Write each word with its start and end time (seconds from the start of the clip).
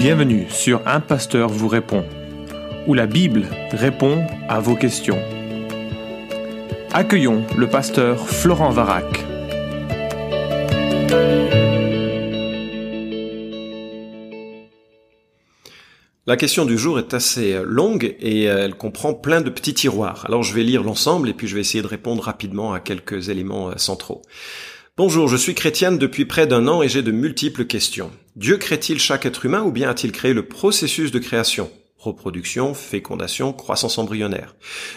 Bienvenue 0.00 0.46
sur 0.48 0.80
Un 0.86 1.00
Pasteur 1.00 1.50
vous 1.50 1.68
répond, 1.68 2.06
où 2.86 2.94
la 2.94 3.06
Bible 3.06 3.44
répond 3.70 4.26
à 4.48 4.58
vos 4.58 4.74
questions. 4.74 5.18
Accueillons 6.90 7.44
le 7.58 7.68
pasteur 7.68 8.26
Florent 8.26 8.70
Varac. 8.70 9.04
La 16.26 16.38
question 16.38 16.64
du 16.64 16.78
jour 16.78 16.98
est 16.98 17.12
assez 17.12 17.60
longue 17.62 18.16
et 18.20 18.44
elle 18.44 18.76
comprend 18.76 19.12
plein 19.12 19.42
de 19.42 19.50
petits 19.50 19.74
tiroirs. 19.74 20.24
Alors 20.26 20.42
je 20.42 20.54
vais 20.54 20.62
lire 20.62 20.82
l'ensemble 20.82 21.28
et 21.28 21.34
puis 21.34 21.46
je 21.46 21.56
vais 21.56 21.60
essayer 21.60 21.82
de 21.82 21.88
répondre 21.88 22.22
rapidement 22.22 22.72
à 22.72 22.80
quelques 22.80 23.28
éléments 23.28 23.76
centraux. 23.76 24.22
Bonjour, 25.02 25.28
je 25.28 25.36
suis 25.38 25.54
chrétienne 25.54 25.96
depuis 25.96 26.26
près 26.26 26.46
d'un 26.46 26.68
an 26.68 26.82
et 26.82 26.88
j'ai 26.90 27.00
de 27.00 27.10
multiples 27.10 27.64
questions. 27.64 28.10
Dieu 28.36 28.58
crée-t-il 28.58 28.98
chaque 28.98 29.24
être 29.24 29.46
humain 29.46 29.62
ou 29.62 29.72
bien 29.72 29.88
a-t-il 29.88 30.12
créé 30.12 30.34
le 30.34 30.46
processus 30.46 31.10
de 31.10 31.18
création? 31.18 31.70
Reproduction, 31.96 32.74
fécondation, 32.74 33.54
croissance 33.54 33.96
embryonnaire. 33.96 34.54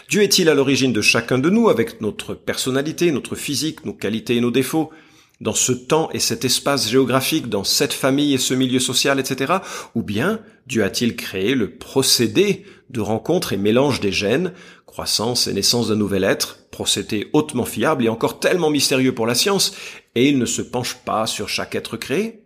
Dieu 0.09 0.21
est-il 0.21 0.49
à 0.49 0.55
l'origine 0.55 0.91
de 0.91 0.99
chacun 0.99 1.39
de 1.39 1.49
nous 1.49 1.69
avec 1.69 2.01
notre 2.01 2.33
personnalité, 2.33 3.13
notre 3.13 3.35
physique, 3.35 3.85
nos 3.85 3.93
qualités 3.93 4.35
et 4.35 4.41
nos 4.41 4.51
défauts? 4.51 4.91
Dans 5.39 5.53
ce 5.53 5.71
temps 5.71 6.09
et 6.11 6.19
cet 6.19 6.43
espace 6.43 6.89
géographique, 6.89 7.47
dans 7.47 7.63
cette 7.63 7.93
famille 7.93 8.33
et 8.33 8.39
ce 8.39 8.53
milieu 8.53 8.81
social, 8.81 9.21
etc. 9.21 9.53
Ou 9.95 10.03
bien 10.03 10.41
Dieu 10.67 10.83
a-t-il 10.83 11.15
créé 11.15 11.55
le 11.55 11.77
procédé 11.77 12.65
de 12.89 12.99
rencontre 12.99 13.53
et 13.53 13.57
mélange 13.57 14.01
des 14.01 14.11
gènes, 14.11 14.51
croissance 14.85 15.47
et 15.47 15.53
naissance 15.53 15.87
d'un 15.87 15.95
nouvel 15.95 16.25
être, 16.25 16.57
procédé 16.73 17.29
hautement 17.31 17.65
fiable 17.65 18.03
et 18.03 18.09
encore 18.09 18.39
tellement 18.39 18.71
mystérieux 18.71 19.13
pour 19.13 19.27
la 19.27 19.35
science, 19.35 19.73
et 20.15 20.27
il 20.27 20.39
ne 20.39 20.45
se 20.45 20.61
penche 20.61 20.95
pas 20.95 21.27
sur 21.27 21.47
chaque 21.47 21.75
être 21.75 21.95
créé 21.95 22.41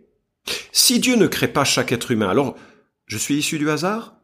Si 0.70 1.00
Dieu 1.00 1.16
ne 1.16 1.26
crée 1.26 1.48
pas 1.48 1.64
chaque 1.64 1.92
être 1.92 2.10
humain, 2.12 2.28
alors 2.28 2.54
je 3.06 3.18
suis 3.18 3.36
issu 3.38 3.58
du 3.58 3.70
hasard? 3.70 4.14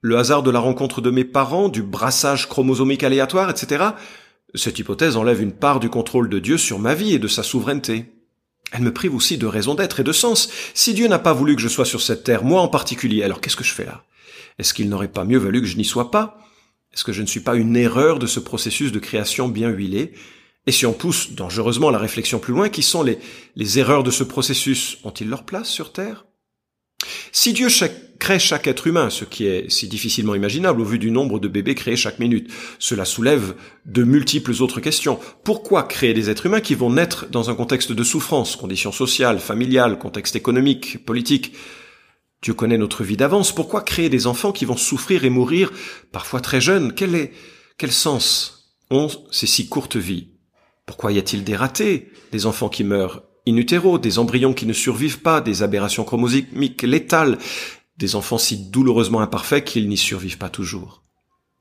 Le 0.00 0.16
hasard 0.16 0.44
de 0.44 0.52
la 0.52 0.60
rencontre 0.60 1.00
de 1.00 1.10
mes 1.10 1.24
parents, 1.24 1.68
du 1.68 1.82
brassage 1.82 2.48
chromosomique 2.48 3.02
aléatoire, 3.02 3.50
etc. 3.50 3.84
Cette 4.54 4.78
hypothèse 4.78 5.16
enlève 5.16 5.42
une 5.42 5.52
part 5.52 5.80
du 5.80 5.90
contrôle 5.90 6.28
de 6.28 6.38
Dieu 6.38 6.56
sur 6.56 6.78
ma 6.78 6.94
vie 6.94 7.14
et 7.14 7.18
de 7.18 7.26
sa 7.26 7.42
souveraineté. 7.42 8.06
Elle 8.70 8.82
me 8.82 8.92
prive 8.92 9.16
aussi 9.16 9.38
de 9.38 9.46
raison 9.46 9.74
d'être 9.74 9.98
et 9.98 10.04
de 10.04 10.12
sens. 10.12 10.50
Si 10.72 10.94
Dieu 10.94 11.08
n'a 11.08 11.18
pas 11.18 11.32
voulu 11.32 11.56
que 11.56 11.62
je 11.62 11.68
sois 11.68 11.84
sur 11.84 12.00
cette 12.00 12.22
terre, 12.22 12.44
moi 12.44 12.60
en 12.60 12.68
particulier, 12.68 13.24
alors 13.24 13.40
qu'est-ce 13.40 13.56
que 13.56 13.64
je 13.64 13.74
fais 13.74 13.86
là? 13.86 14.04
Est-ce 14.60 14.72
qu'il 14.72 14.88
n'aurait 14.88 15.08
pas 15.08 15.24
mieux 15.24 15.38
valu 15.38 15.60
que 15.60 15.66
je 15.66 15.76
n'y 15.76 15.84
sois 15.84 16.12
pas? 16.12 16.38
Est-ce 16.98 17.04
que 17.04 17.12
je 17.12 17.22
ne 17.22 17.28
suis 17.28 17.38
pas 17.38 17.54
une 17.54 17.76
erreur 17.76 18.18
de 18.18 18.26
ce 18.26 18.40
processus 18.40 18.90
de 18.90 18.98
création 18.98 19.46
bien 19.46 19.68
huilé 19.68 20.14
Et 20.66 20.72
si 20.72 20.84
on 20.84 20.92
pousse 20.92 21.30
dangereusement 21.30 21.90
la 21.90 21.98
réflexion 21.98 22.40
plus 22.40 22.52
loin, 22.52 22.70
qui 22.70 22.82
sont 22.82 23.04
les, 23.04 23.78
erreurs 23.78 24.02
de 24.02 24.10
ce 24.10 24.24
processus? 24.24 24.98
Ont-ils 25.04 25.28
leur 25.28 25.44
place 25.44 25.68
sur 25.68 25.92
Terre? 25.92 26.26
Si 27.30 27.52
Dieu 27.52 27.68
crée 28.18 28.40
chaque 28.40 28.66
être 28.66 28.88
humain, 28.88 29.10
ce 29.10 29.24
qui 29.24 29.46
est 29.46 29.70
si 29.70 29.86
difficilement 29.86 30.34
imaginable 30.34 30.80
au 30.80 30.84
vu 30.84 30.98
du 30.98 31.12
nombre 31.12 31.38
de 31.38 31.46
bébés 31.46 31.76
créés 31.76 31.94
chaque 31.94 32.18
minute, 32.18 32.50
cela 32.80 33.04
soulève 33.04 33.54
de 33.86 34.02
multiples 34.02 34.60
autres 34.60 34.80
questions. 34.80 35.20
Pourquoi 35.44 35.84
créer 35.84 36.14
des 36.14 36.30
êtres 36.30 36.46
humains 36.46 36.60
qui 36.60 36.74
vont 36.74 36.90
naître 36.90 37.26
dans 37.30 37.48
un 37.48 37.54
contexte 37.54 37.92
de 37.92 38.02
souffrance, 38.02 38.56
conditions 38.56 38.90
sociales, 38.90 39.38
familiales, 39.38 40.00
contexte 40.00 40.34
économique, 40.34 41.04
politique 41.04 41.52
Dieu 42.42 42.54
connaît 42.54 42.78
notre 42.78 43.04
vie 43.04 43.16
d'avance. 43.16 43.52
Pourquoi 43.52 43.82
créer 43.82 44.08
des 44.08 44.26
enfants 44.26 44.52
qui 44.52 44.64
vont 44.64 44.76
souffrir 44.76 45.24
et 45.24 45.30
mourir, 45.30 45.72
parfois 46.12 46.40
très 46.40 46.60
jeunes? 46.60 46.92
Quel 46.92 47.14
est, 47.14 47.32
quel 47.78 47.92
sens 47.92 48.74
ont 48.90 49.08
ces 49.30 49.46
si 49.46 49.68
courtes 49.68 49.96
vies? 49.96 50.28
Pourquoi 50.86 51.12
y 51.12 51.18
a-t-il 51.18 51.44
des 51.44 51.56
ratés, 51.56 52.10
des 52.32 52.46
enfants 52.46 52.68
qui 52.68 52.84
meurent 52.84 53.22
in 53.46 53.56
utero, 53.56 53.98
des 53.98 54.18
embryons 54.18 54.54
qui 54.54 54.66
ne 54.66 54.72
survivent 54.72 55.20
pas, 55.20 55.40
des 55.40 55.62
aberrations 55.62 56.04
chromosomiques 56.04 56.82
létales, 56.82 57.38
des 57.96 58.14
enfants 58.14 58.38
si 58.38 58.70
douloureusement 58.70 59.20
imparfaits 59.20 59.64
qu'ils 59.64 59.88
n'y 59.88 59.96
survivent 59.96 60.38
pas 60.38 60.50
toujours. 60.50 61.02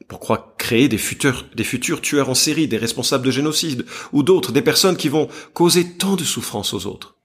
Pourquoi 0.08 0.56
créer 0.58 0.88
des 0.88 0.98
futurs, 0.98 1.46
des 1.56 1.64
futurs 1.64 2.02
tueurs 2.02 2.30
en 2.30 2.36
série, 2.36 2.68
des 2.68 2.78
responsables 2.78 3.26
de 3.26 3.32
génocide, 3.32 3.86
ou 4.14 4.24
d'autres, 4.24 4.52
des 4.52 4.62
personnes 4.62 4.96
qui 4.96 5.10
vont 5.10 5.28
causer 5.54 5.98
tant 5.98 6.16
de 6.16 6.24
souffrance 6.24 6.74
aux 6.74 6.86
autres? 6.86 7.17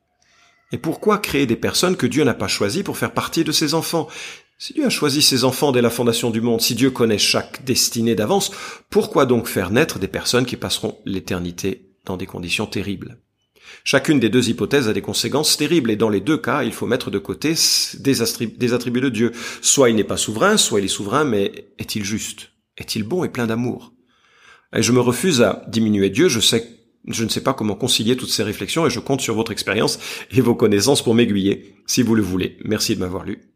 Et 0.73 0.79
pourquoi 0.79 1.19
créer 1.19 1.47
des 1.47 1.57
personnes 1.57 1.97
que 1.97 2.07
Dieu 2.07 2.25
n'a 2.25 2.35
pas 2.35 2.49
choisies 2.49 2.83
pour 2.83 2.97
faire 2.97 3.13
partie 3.13 3.45
de 3.45 3.53
ses 3.53 3.75
enfants? 3.75 4.09
Si 4.59 4.73
Dieu 4.73 4.87
a 4.87 4.91
choisi 4.91 5.23
ses 5.23 5.45
enfants 5.45 5.71
dès 5.71 5.83
la 5.83 5.91
fondation 5.91 6.31
du 6.31 6.41
monde, 6.41 6.61
si 6.61 6.75
Dieu 6.75 6.91
connaît 6.91 7.19
chaque 7.19 7.65
destinée 7.65 8.15
d'avance, 8.15 8.51
pourquoi 8.91 9.27
donc 9.27 9.49
faire 9.49 9.71
naître 9.71 9.99
des 9.99 10.09
personnes 10.09 10.47
qui 10.47 10.57
passeront 10.57 10.99
l'éternité 11.05 11.91
dans 12.07 12.17
des 12.17 12.27
conditions 12.27 12.67
terribles? 12.67 13.19
Chacune 13.85 14.21
des 14.21 14.29
deux 14.29 14.49
hypothèses 14.49 14.89
a 14.89 14.93
des 14.93 15.03
conséquences 15.03 15.57
terribles 15.57 15.91
et 15.91 15.97
dans 15.97 16.09
les 16.09 16.21
deux 16.21 16.39
cas, 16.39 16.63
il 16.63 16.73
faut 16.73 16.87
mettre 16.87 17.11
de 17.11 17.19
côté 17.19 17.55
des, 17.99 18.23
attributs 18.23 19.01
de 19.01 19.09
Dieu. 19.09 19.33
Soit 19.61 19.91
il 19.91 19.97
n'est 19.97 20.05
pas 20.05 20.17
souverain, 20.17 20.57
soit 20.57 20.81
il 20.81 20.85
est 20.85 20.89
souverain, 20.89 21.25
mais 21.25 21.67
est-il 21.79 22.05
juste? 22.05 22.51
Est-il 22.79 23.03
bon 23.03 23.25
et 23.25 23.29
plein 23.29 23.47
d'amour? 23.47 23.93
Et 24.75 24.83
je 24.83 24.93
me 24.93 25.01
refuse 25.01 25.43
à 25.43 25.65
diminuer 25.69 26.09
Dieu, 26.09 26.29
je 26.29 26.41
sais 26.41 26.82
je 27.07 27.25
ne 27.25 27.29
sais 27.29 27.43
pas 27.43 27.55
comment 27.55 27.75
concilier 27.75 28.17
toutes 28.17 28.31
ces 28.31 28.43
réflexions 28.43 28.87
et 28.87 28.91
je 28.91 29.01
compte 29.01 29.21
sur 29.21 29.35
votre 29.35 29.53
expérience 29.53 29.99
et 30.31 30.41
vos 30.41 30.55
connaissances 30.55 31.03
pour 31.03 31.15
m'aiguiller, 31.15 31.75
si 31.87 32.03
vous 32.03 32.15
le 32.15 32.23
voulez. 32.23 32.59
Merci 32.65 32.95
de 32.95 33.01
m'avoir 33.01 33.25
lu. 33.25 33.52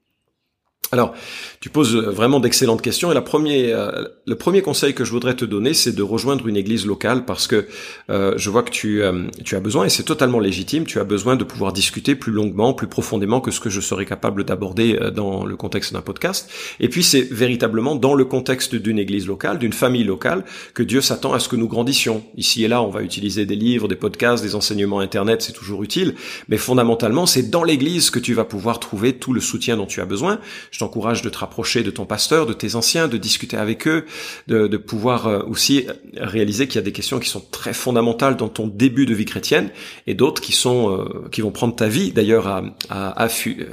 Alors, 0.92 1.14
tu 1.60 1.68
poses 1.68 1.96
vraiment 1.96 2.38
d'excellentes 2.38 2.80
questions 2.80 3.10
et 3.10 3.14
la 3.14 3.22
premier, 3.22 3.72
euh, 3.72 4.04
le 4.24 4.34
premier 4.36 4.62
conseil 4.62 4.94
que 4.94 5.04
je 5.04 5.10
voudrais 5.10 5.34
te 5.34 5.44
donner, 5.44 5.74
c'est 5.74 5.92
de 5.92 6.02
rejoindre 6.02 6.46
une 6.46 6.56
église 6.56 6.86
locale 6.86 7.24
parce 7.24 7.48
que 7.48 7.66
euh, 8.08 8.34
je 8.36 8.50
vois 8.50 8.62
que 8.62 8.70
tu, 8.70 9.02
euh, 9.02 9.26
tu 9.44 9.56
as 9.56 9.60
besoin, 9.60 9.86
et 9.86 9.88
c'est 9.88 10.04
totalement 10.04 10.38
légitime, 10.38 10.84
tu 10.84 11.00
as 11.00 11.04
besoin 11.04 11.34
de 11.34 11.42
pouvoir 11.42 11.72
discuter 11.72 12.14
plus 12.14 12.32
longuement, 12.32 12.72
plus 12.72 12.86
profondément 12.86 13.40
que 13.40 13.50
ce 13.50 13.58
que 13.58 13.68
je 13.68 13.80
serais 13.80 14.06
capable 14.06 14.44
d'aborder 14.44 14.96
dans 15.12 15.44
le 15.44 15.56
contexte 15.56 15.92
d'un 15.92 16.02
podcast. 16.02 16.48
Et 16.78 16.88
puis 16.88 17.02
c'est 17.02 17.22
véritablement 17.32 17.96
dans 17.96 18.14
le 18.14 18.24
contexte 18.24 18.76
d'une 18.76 19.00
église 19.00 19.26
locale, 19.26 19.58
d'une 19.58 19.72
famille 19.72 20.04
locale, 20.04 20.44
que 20.74 20.84
Dieu 20.84 21.00
s'attend 21.00 21.32
à 21.32 21.40
ce 21.40 21.48
que 21.48 21.56
nous 21.56 21.68
grandissions. 21.68 22.22
Ici 22.36 22.62
et 22.64 22.68
là, 22.68 22.80
on 22.82 22.90
va 22.90 23.02
utiliser 23.02 23.44
des 23.44 23.56
livres, 23.56 23.88
des 23.88 23.96
podcasts, 23.96 24.44
des 24.44 24.54
enseignements 24.54 25.00
Internet, 25.00 25.42
c'est 25.42 25.52
toujours 25.52 25.82
utile, 25.82 26.14
mais 26.48 26.58
fondamentalement, 26.58 27.26
c'est 27.26 27.50
dans 27.50 27.64
l'église 27.64 28.10
que 28.10 28.20
tu 28.20 28.34
vas 28.34 28.44
pouvoir 28.44 28.78
trouver 28.78 29.14
tout 29.14 29.32
le 29.32 29.40
soutien 29.40 29.76
dont 29.76 29.86
tu 29.86 30.00
as 30.00 30.06
besoin 30.06 30.38
je 30.76 30.80
t'encourage 30.80 31.22
de 31.22 31.30
te 31.30 31.38
rapprocher 31.38 31.82
de 31.82 31.90
ton 31.90 32.04
pasteur, 32.04 32.44
de 32.44 32.52
tes 32.52 32.74
anciens, 32.74 33.08
de 33.08 33.16
discuter 33.16 33.56
avec 33.56 33.88
eux, 33.88 34.04
de, 34.46 34.76
pouvoir 34.76 35.26
euh, 35.26 35.42
aussi 35.44 35.86
réaliser 36.18 36.66
qu'il 36.66 36.74
y 36.74 36.78
a 36.78 36.82
des 36.82 36.92
questions 36.92 37.18
qui 37.18 37.30
sont 37.30 37.40
très 37.40 37.72
fondamentales 37.72 38.36
dans 38.36 38.50
ton 38.50 38.66
début 38.66 39.06
de 39.06 39.14
vie 39.14 39.24
chrétienne 39.24 39.70
et 40.06 40.12
d'autres 40.12 40.42
qui 40.42 40.52
sont 40.52 40.90
euh, 40.90 41.30
qui 41.32 41.40
vont 41.40 41.50
prendre 41.50 41.74
ta 41.74 41.88
vie 41.88 42.12
d'ailleurs 42.12 42.46
à, 42.46 42.62
à, 42.90 43.26
euh, 43.26 43.64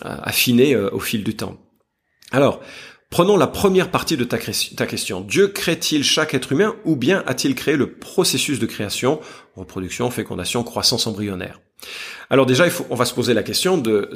affiner 0.00 0.76
au 0.76 1.00
fil 1.00 1.24
du 1.24 1.34
temps. 1.34 1.58
Alors, 2.30 2.60
Prenons 3.10 3.38
la 3.38 3.46
première 3.46 3.90
partie 3.90 4.18
de 4.18 4.24
ta, 4.24 4.36
ta 4.36 4.86
question. 4.86 5.22
Dieu 5.22 5.48
crée-t-il 5.48 6.04
chaque 6.04 6.34
être 6.34 6.52
humain 6.52 6.76
ou 6.84 6.94
bien 6.94 7.24
a-t-il 7.26 7.54
créé 7.54 7.74
le 7.74 7.94
processus 7.94 8.58
de 8.58 8.66
création, 8.66 9.18
reproduction, 9.56 10.10
fécondation, 10.10 10.62
croissance 10.62 11.06
embryonnaire 11.06 11.58
Alors 12.30 12.46
déjà, 12.46 12.66
on 12.90 12.94
va 12.94 13.04
se 13.04 13.14
poser 13.14 13.34
la 13.34 13.42
question 13.42 13.78
de, 13.78 14.10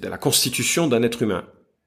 de 0.00 0.08
la 0.08 0.18
constitution 0.18 0.86
d'un 0.86 1.02
être 1.02 1.22
humain. 1.22 1.44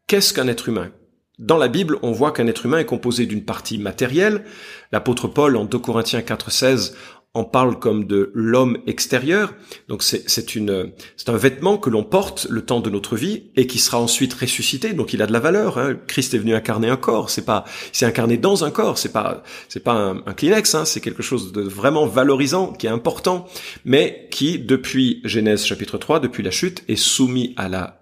Qu'est-ce 0.08 0.34
qu'un 0.34 0.48
être 0.48 0.70
humain? 0.70 0.92
Dans 1.40 1.58
la 1.58 1.70
Bible, 1.70 1.98
on 2.04 2.12
voit 2.12 2.32
qu'un 2.32 2.48
être 2.48 2.66
humain 2.66 2.80
est 2.80 2.86
composé 2.86 3.26
d'une 3.26 3.44
partie 3.44 3.80
matérielle. 3.80 4.44
L'apôtre 4.92 5.28
Paul, 5.28 5.56
en 5.56 5.66
2 5.66 5.80
Corinthiens 5.80 6.20
4.16, 6.20 6.94
en 7.34 7.46
parle 7.46 7.80
comme 7.80 8.06
de 8.06 8.30
l'homme 8.34 8.78
extérieur. 8.88 9.54
Donc 9.88 10.04
c'est 10.04 10.56
une 10.56 10.92
c'est 11.16 11.30
un 11.30 11.38
vêtement 11.38 11.78
que 11.78 11.90
l'on 11.90 12.04
porte 12.04 12.46
le 12.50 12.64
temps 12.64 12.82
de 12.82 12.90
notre 12.90 13.16
vie 13.16 13.44
et 13.56 13.68
qui 13.68 13.80
sera 13.80 14.00
ensuite 14.00 14.34
ressuscité. 14.34 14.94
Donc 14.94 15.14
il 15.14 15.22
a 15.22 15.28
de 15.28 15.32
la 15.32 15.40
valeur. 15.40 15.78
Hein. 15.78 15.96
Christ 16.08 16.34
est 16.34 16.40
venu 16.40 16.54
incarner 16.54 16.90
un 16.90 16.98
corps. 16.98 17.30
C'est 17.30 17.46
pas 17.46 17.64
c'est 17.94 18.06
incarné 18.06 18.36
dans 18.36 18.66
un 18.66 18.72
corps. 18.72 18.98
C'est 18.98 19.14
pas 19.14 19.44
c'est 19.70 19.84
pas 19.84 19.94
un, 19.94 20.18
un 20.26 20.34
Kleenex. 20.34 20.76
Hein. 20.76 20.84
C'est 20.84 21.00
quelque 21.00 21.24
chose 21.24 21.54
de 21.54 21.62
vraiment 21.62 22.06
valorisant 22.06 22.74
qui 22.74 22.88
est 22.88 22.90
important, 22.92 23.48
mais 23.86 24.28
qui 24.30 24.60
depuis 24.60 25.22
Genèse 25.24 25.66
chapitre 25.66 25.98
3, 25.98 26.20
depuis 26.20 26.44
la 26.44 26.52
chute, 26.52 26.84
est 26.90 26.98
soumis 26.98 27.54
à 27.56 27.70
la 27.70 27.98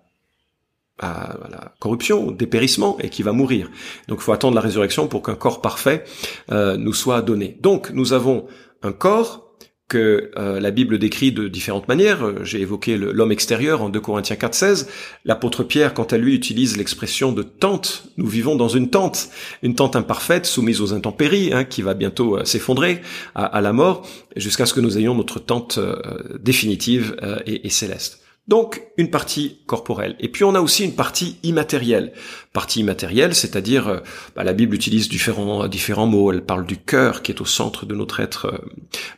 à 1.01 1.38
la 1.50 1.74
corruption, 1.80 2.27
au 2.27 2.31
dépérissement, 2.31 2.98
et 3.00 3.09
qui 3.09 3.24
va 3.24 3.31
mourir. 3.31 3.69
Donc 4.09 4.19
il 4.19 4.24
faut 4.24 4.33
attendre 4.33 4.56
la 4.56 4.62
résurrection 4.62 5.07
pour 5.07 5.24
qu'un 5.24 5.36
corps 5.36 5.62
parfait 5.62 6.03
euh, 6.51 6.75
nous 6.75 6.94
soit 6.94 7.21
donné. 7.21 7.57
Donc 7.62 7.92
nous 7.92 8.12
avons 8.12 8.48
un 8.83 8.91
corps 8.91 9.49
que 9.89 10.29
euh, 10.37 10.59
la 10.59 10.71
Bible 10.71 10.99
décrit 10.99 11.33
de 11.33 11.47
différentes 11.47 11.87
manières. 11.87 12.23
Euh, 12.23 12.43
j'ai 12.43 12.61
évoqué 12.61 12.95
l'homme 12.95 13.31
extérieur 13.31 13.81
en 13.81 13.89
2 13.89 13.99
Corinthiens 13.99 14.37
4.16. 14.37 14.87
L'apôtre 15.25 15.63
Pierre, 15.63 15.93
quant 15.93 16.03
à 16.03 16.17
lui, 16.17 16.35
utilise 16.35 16.77
l'expression 16.77 17.33
de 17.33 17.41
tente. 17.41 18.03
Nous 18.15 18.27
vivons 18.27 18.55
dans 18.55 18.69
une 18.69 18.91
tente, 18.91 19.29
une 19.63 19.75
tente 19.75 19.95
imparfaite, 19.95 20.45
soumise 20.45 20.79
aux 20.79 20.93
intempéries, 20.93 21.51
hein, 21.51 21.63
qui 21.65 21.81
va 21.81 21.95
bientôt 21.95 22.37
euh, 22.37 22.45
s'effondrer 22.45 23.01
à, 23.33 23.61
la 23.61 23.73
mort, 23.73 24.07
jusqu'à 24.35 24.67
ce 24.67 24.73
que 24.73 24.79
nous 24.79 24.97
ayons 24.97 25.15
notre 25.15 25.39
tente 25.39 25.79
définitive 26.39 27.15
et, 27.47 27.65
et, 27.65 27.69
céleste. 27.69 28.21
Donc 28.47 28.83
une 28.97 29.09
partie 29.09 29.59
corporelle. 29.65 30.15
Et 30.19 30.29
puis 30.29 30.43
on 30.43 30.55
a 30.55 30.61
aussi 30.61 30.85
une 30.85 30.95
partie 30.95 31.37
immatérielle. 31.43 32.13
Partie 32.51 32.80
immatérielle, 32.80 33.36
c'est-à-dire 33.36 33.88
euh, 33.88 34.00
bah, 34.36 34.44
la 34.44 34.54
Bible 34.54 34.74
utilise 34.74 35.07
différents 35.07 35.68
différents 35.68 36.07
mots. 36.07 36.31
Elle 36.31 36.42
parle 36.42 36.66
du 36.66 36.78
cœur 36.78 37.22
qui 37.22 37.31
est 37.31 37.42
au 37.42 37.46
centre 37.46 37.86
de 37.86 37.94
notre 37.94 38.22
être, 38.22 38.48
euh, 38.48 38.57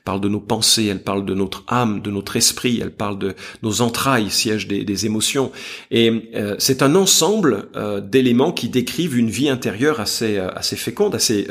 parle 0.04 0.20
de 0.20 0.28
nos 0.28 0.42
pensées, 0.42 0.88
elle 0.88 1.02
parle 1.02 1.26
de 1.26 1.34
notre 1.34 1.64
âme, 1.70 2.02
de 2.02 2.12
notre 2.12 2.36
esprit, 2.36 2.82
elle 2.82 2.92
parle 2.92 3.18
de 3.18 3.34
nos 3.64 3.80
entrailles, 3.80 4.30
siège 4.30 4.68
des, 4.68 4.84
des 4.84 5.06
émotions. 5.06 5.54
Et 5.92 6.30
euh, 6.36 6.56
c'est 6.60 6.82
un 6.82 6.94
ensemble 6.94 7.70
d'éléments 8.04 8.52
qui 8.52 8.68
décrivent 8.68 9.18
une 9.18 9.30
vie 9.30 9.48
intérieure 9.48 10.02
assez 10.02 10.38
assez 10.38 10.76
féconde, 10.76 11.16
assez 11.16 11.48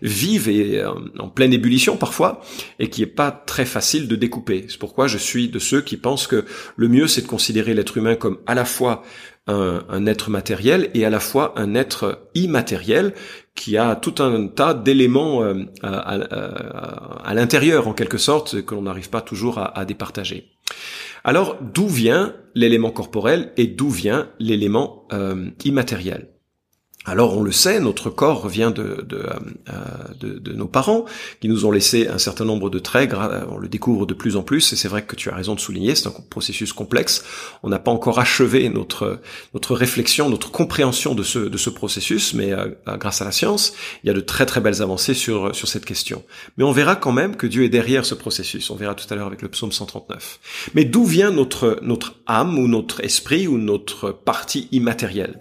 vive 0.00 0.48
et 0.48 0.82
en 1.18 1.28
pleine 1.28 1.52
ébullition 1.52 1.98
parfois, 1.98 2.40
et 2.78 2.88
qui 2.88 3.02
est 3.02 3.06
pas 3.06 3.30
très 3.30 3.66
facile 3.66 4.08
de 4.08 4.16
découper. 4.16 4.64
C'est 4.68 4.78
pourquoi 4.78 5.08
je 5.08 5.18
suis 5.18 5.48
de 5.48 5.58
ceux 5.58 5.82
qui 5.82 5.98
pensent 5.98 6.26
que 6.26 6.46
le 6.76 6.88
mieux 6.88 7.06
c'est 7.06 7.22
de 7.22 7.26
considérer 7.26 7.74
l'être 7.74 7.98
humain 7.98 8.14
comme 8.14 8.38
à 8.46 8.54
la 8.54 8.64
fois 8.64 9.02
un, 9.48 10.06
être 10.06 10.30
matériel 10.30 10.90
et 10.94 11.04
à 11.04 11.10
la 11.10 11.20
fois 11.20 11.54
un 11.56 11.74
être 11.74 12.28
immatériel 12.34 13.14
qui 13.54 13.76
a 13.76 13.96
tout 13.96 14.22
un 14.22 14.46
tas 14.46 14.74
d'éléments 14.74 15.42
euh, 15.42 15.64
à, 15.82 17.34
l'intérieur 17.34 17.88
en 17.88 17.92
quelque 17.92 18.18
sorte 18.18 18.62
que 18.62 18.74
l'on 18.74 18.82
n'arrive 18.82 19.10
pas 19.10 19.20
toujours 19.20 19.58
à, 19.58 19.84
départager. 19.84 20.50
Alors 21.24 21.56
d'où 21.60 21.88
vient 21.88 22.34
l'élément 22.54 22.90
corporel 22.90 23.52
et 23.56 23.66
d'où 23.66 23.90
vient 23.90 24.28
l'élément 24.38 25.06
euh, 25.12 25.50
immatériel? 25.64 26.28
Alors 27.04 27.38
on 27.38 27.42
le 27.42 27.52
sait, 27.52 27.80
notre 27.80 28.10
corps 28.10 28.48
vient 28.48 28.70
de, 28.70 29.04
de, 29.08 29.24
euh, 29.70 29.72
de, 30.20 30.52
nos 30.52 30.66
parents 30.66 31.06
qui 31.40 31.48
nous 31.48 31.64
ont 31.64 31.70
laissé 31.70 32.08
un 32.08 32.18
certain 32.18 32.44
nombre 32.44 32.68
de 32.68 32.78
traits, 32.78 33.14
on 33.50 33.56
le 33.56 33.68
découvre 33.68 34.04
de 34.04 34.14
plus 34.14 34.36
en 34.36 34.42
plus, 34.42 34.72
et 34.72 34.76
c'est 34.76 34.88
vrai 34.88 35.02
que 35.02 35.16
tu 35.16 35.30
as 35.30 35.34
raison 35.34 35.54
de 35.54 35.60
souligner, 35.60 35.94
c'est 35.94 36.08
un 36.08 36.14
processus 36.28 36.72
complexe, 36.72 37.24
on 37.62 37.68
n'a 37.68 37.78
pas 37.78 37.92
encore 37.92 38.18
achevé 38.18 38.68
notre, 38.68 39.20
notre 39.54 39.74
réflexion, 39.74 40.28
notre 40.28 40.50
compréhension 40.50 41.14
de 41.14 41.22
ce, 41.22 41.38
de 41.38 41.56
ce 41.56 41.70
processus, 41.70 42.34
mais 42.34 42.52
euh, 42.52 42.66
grâce 42.98 43.22
à 43.22 43.24
la 43.24 43.32
science, 43.32 43.72
il 44.04 44.08
y 44.08 44.10
a 44.10 44.14
de 44.14 44.20
très 44.20 44.44
très 44.44 44.60
belles 44.60 44.82
avancées 44.82 45.14
sur, 45.14 45.54
sur 45.54 45.68
cette 45.68 45.86
question. 45.86 46.24
Mais 46.58 46.64
on 46.64 46.72
verra 46.72 46.96
quand 46.96 47.12
même 47.12 47.36
que 47.36 47.46
Dieu 47.46 47.64
est 47.64 47.70
derrière 47.70 48.04
ce 48.04 48.14
processus, 48.14 48.70
on 48.70 48.76
verra 48.76 48.94
tout 48.94 49.06
à 49.08 49.14
l'heure 49.16 49.28
avec 49.28 49.40
le 49.40 49.48
psaume 49.48 49.72
139. 49.72 50.70
Mais 50.74 50.84
d'où 50.84 51.04
vient 51.04 51.30
notre, 51.30 51.78
notre 51.80 52.16
âme 52.26 52.58
ou 52.58 52.68
notre 52.68 53.02
esprit 53.02 53.46
ou 53.46 53.56
notre 53.56 54.10
partie 54.10 54.68
immatérielle? 54.72 55.40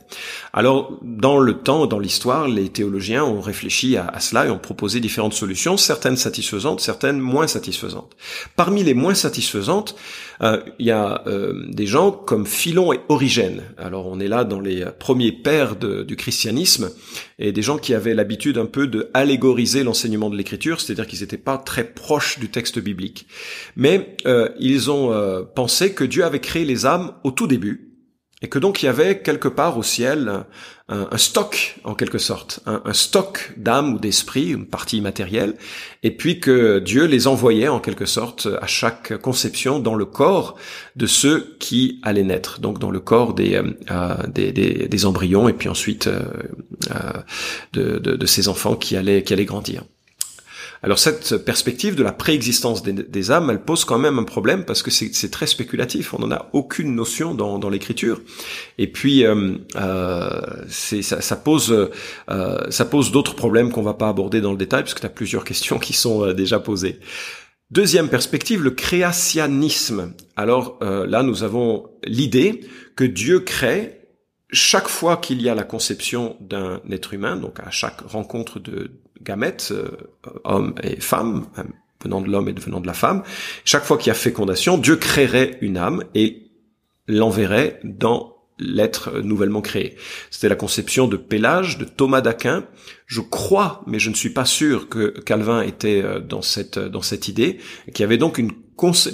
Alors 0.53 0.97
dans 1.01 1.39
le 1.39 1.46
temps, 1.55 1.87
dans 1.87 1.99
l'histoire, 1.99 2.47
les 2.47 2.69
théologiens 2.69 3.23
ont 3.23 3.41
réfléchi 3.41 3.97
à, 3.97 4.19
cela 4.19 4.45
et 4.45 4.49
ont 4.49 4.59
proposé 4.59 4.99
différentes 4.99 5.33
solutions, 5.33 5.77
certaines 5.77 6.17
satisfaisantes, 6.17 6.81
certaines 6.81 7.19
moins 7.19 7.47
satisfaisantes. 7.47 8.15
Parmi 8.55 8.83
les 8.83 8.93
moins 8.93 9.13
satisfaisantes, 9.13 9.95
euh, 10.41 10.61
il 10.79 10.85
y 10.85 10.91
a 10.91 11.23
euh, 11.27 11.65
des 11.67 11.87
gens 11.87 12.11
comme 12.11 12.45
Philon 12.45 12.93
et 12.93 12.99
Origène. 13.09 13.63
Alors 13.77 14.07
on 14.07 14.19
est 14.19 14.27
là 14.27 14.43
dans 14.43 14.59
les 14.59 14.85
premiers 14.99 15.31
pères 15.31 15.75
du 15.75 16.15
christianisme 16.15 16.89
et 17.39 17.51
des 17.51 17.61
gens 17.61 17.77
qui 17.77 17.93
avaient 17.93 18.13
l'habitude 18.13 18.57
un 18.57 18.65
peu 18.65 18.87
de 18.87 19.09
allégoriser 19.13 19.83
l'enseignement 19.83 20.29
de 20.29 20.35
l'écriture, 20.35 20.81
c'est-à-dire 20.81 21.07
qu'ils 21.07 21.21
n'étaient 21.21 21.37
pas 21.37 21.57
très 21.57 21.83
proches 21.83 22.39
du 22.39 22.49
texte 22.49 22.79
biblique. 22.79 23.27
Mais 23.75 24.15
euh, 24.25 24.49
ils 24.59 24.91
ont 24.91 25.13
pensé 25.55 25.93
que 25.93 26.03
Dieu 26.03 26.23
avait 26.23 26.39
créé 26.39 26.65
les 26.65 26.85
âmes 26.85 27.13
au 27.23 27.31
tout 27.31 27.47
début 27.47 27.86
et 28.41 28.49
que 28.49 28.59
donc 28.59 28.83
il 28.83 28.85
y 28.85 28.89
avait 28.89 29.19
quelque 29.21 29.47
part 29.47 29.77
au 29.77 29.83
ciel 29.83 30.45
un, 30.89 31.17
stock 31.17 31.75
en 31.83 31.95
quelque 31.95 32.17
sorte, 32.17 32.61
un, 32.65 32.93
stock 32.93 33.53
d'âme 33.57 33.95
ou 33.95 33.99
d'esprit, 33.99 34.51
une 34.51 34.65
partie 34.65 34.97
immatérielle, 34.97 35.55
et 36.03 36.11
puis 36.11 36.39
que 36.39 36.79
Dieu 36.79 37.05
les 37.05 37.27
envoyait 37.27 37.67
en 37.67 37.79
quelque 37.79 38.05
sorte 38.05 38.47
à 38.61 38.67
chaque 38.67 39.17
conception 39.17 39.79
dans 39.79 39.95
le 39.95 40.05
corps 40.05 40.55
de 40.95 41.05
ceux 41.05 41.57
qui 41.59 41.99
allaient 42.03 42.23
naître, 42.23 42.61
donc 42.61 42.79
dans 42.79 42.91
le 42.91 42.99
corps 42.99 43.33
des, 43.33 43.55
euh, 43.55 43.73
euh, 43.91 45.05
embryons 45.05 45.49
et 45.49 45.53
puis 45.53 45.67
ensuite 45.67 46.07
euh, 46.07 46.21
de, 47.73 47.97
de, 47.97 48.25
ces 48.25 48.47
enfants 48.47 48.75
qui 48.75 48.95
allaient 48.95 49.23
grandir. 49.45 49.83
Alors 50.83 50.99
cette 50.99 51.37
perspective 51.37 51.95
de 51.95 52.03
la 52.03 52.11
préexistence 52.11 52.83
des, 52.83 53.31
âmes, 53.31 53.49
elle 53.49 53.61
pose 53.61 53.83
quand 53.85 53.97
même 53.97 54.19
un 54.19 54.23
problème 54.23 54.63
parce 54.63 54.83
que 54.83 54.91
c'est 54.91 55.31
très 55.31 55.47
spéculatif. 55.47 56.13
On 56.13 56.19
n'en 56.19 56.31
a 56.31 56.49
aucune 56.53 56.95
notion 56.95 57.33
dans, 57.33 57.69
l'écriture. 57.69 58.21
Et 58.77 58.87
puis 58.87 59.25
euh, 59.25 59.57
euh, 59.75 60.29
ça, 60.69 61.35
pose 61.35 61.89
euh, 62.29 62.85
pose 62.89 63.11
d'autres 63.11 63.35
problèmes 63.35 63.71
qu'on 63.71 63.81
va 63.81 63.93
pas 63.93 64.09
aborder 64.09 64.39
dans 64.39 64.51
le 64.51 64.57
détail 64.57 64.83
parce 64.83 64.93
que 64.93 65.01
tu 65.01 65.05
as 65.05 65.09
plusieurs 65.09 65.43
questions 65.45 65.79
qui 65.79 65.93
sont 65.93 66.23
euh, 66.23 66.33
déjà 66.33 66.59
posées. 66.59 66.99
Deuxième 67.69 68.07
perspective, 68.07 68.63
le 68.63 68.71
créationnisme. 68.71 70.13
Alors 70.37 70.79
là, 70.81 71.21
nous 71.21 71.43
avons 71.43 71.89
l'idée 72.05 72.61
que 72.95 73.03
Dieu 73.03 73.41
crée 73.41 73.97
chaque 74.49 74.87
fois 74.87 75.17
qu'il 75.17 75.41
y 75.41 75.49
a 75.49 75.55
la 75.55 75.63
conception 75.63 76.37
d'un 76.39 76.79
être 76.89 77.13
humain, 77.13 77.35
donc 77.35 77.59
à 77.59 77.69
chaque 77.69 77.99
rencontre 78.01 78.59
de 78.59 78.91
gamètes, 79.21 79.69
euh, 79.71 79.91
hommes 80.43 80.75
et 80.83 80.99
femmes, 80.99 81.47
venant 82.03 82.21
de 82.21 82.29
l'homme 82.29 82.49
et 82.49 82.53
venant 82.53 82.79
de 82.79 82.87
la 82.87 82.93
femme, 82.93 83.23
chaque 83.65 83.83
fois 83.83 83.97
qu'il 83.97 84.07
y 84.07 84.11
a 84.11 84.15
fécondation, 84.15 84.77
Dieu 84.77 84.95
créerait 84.95 85.57
une 85.61 85.77
âme 85.77 86.03
et 86.15 86.51
l'enverrait 87.07 87.79
dans 87.83 88.37
l'être 88.59 89.19
nouvellement 89.19 89.61
créé. 89.61 89.95
C'était 90.31 90.49
la 90.49 90.55
conception 90.55 91.07
de 91.07 91.15
Pélage, 91.15 91.77
de 91.77 91.85
Thomas 91.85 92.21
d'Aquin. 92.21 92.65
Je 93.05 93.21
crois, 93.21 93.83
mais 93.85 93.99
je 93.99 94.09
ne 94.09 94.15
suis 94.15 94.31
pas 94.31 94.45
sûr 94.45 94.89
que 94.89 95.19
Calvin 95.19 95.61
était 95.61 96.01
euh, 96.03 96.19
dans 96.19 96.41
cette 96.41 96.79
dans 96.79 97.01
cette 97.01 97.27
idée, 97.27 97.59
qu'il 97.93 98.01
y 98.01 98.03
avait 98.03 98.17
donc 98.17 98.37
une 98.37 98.51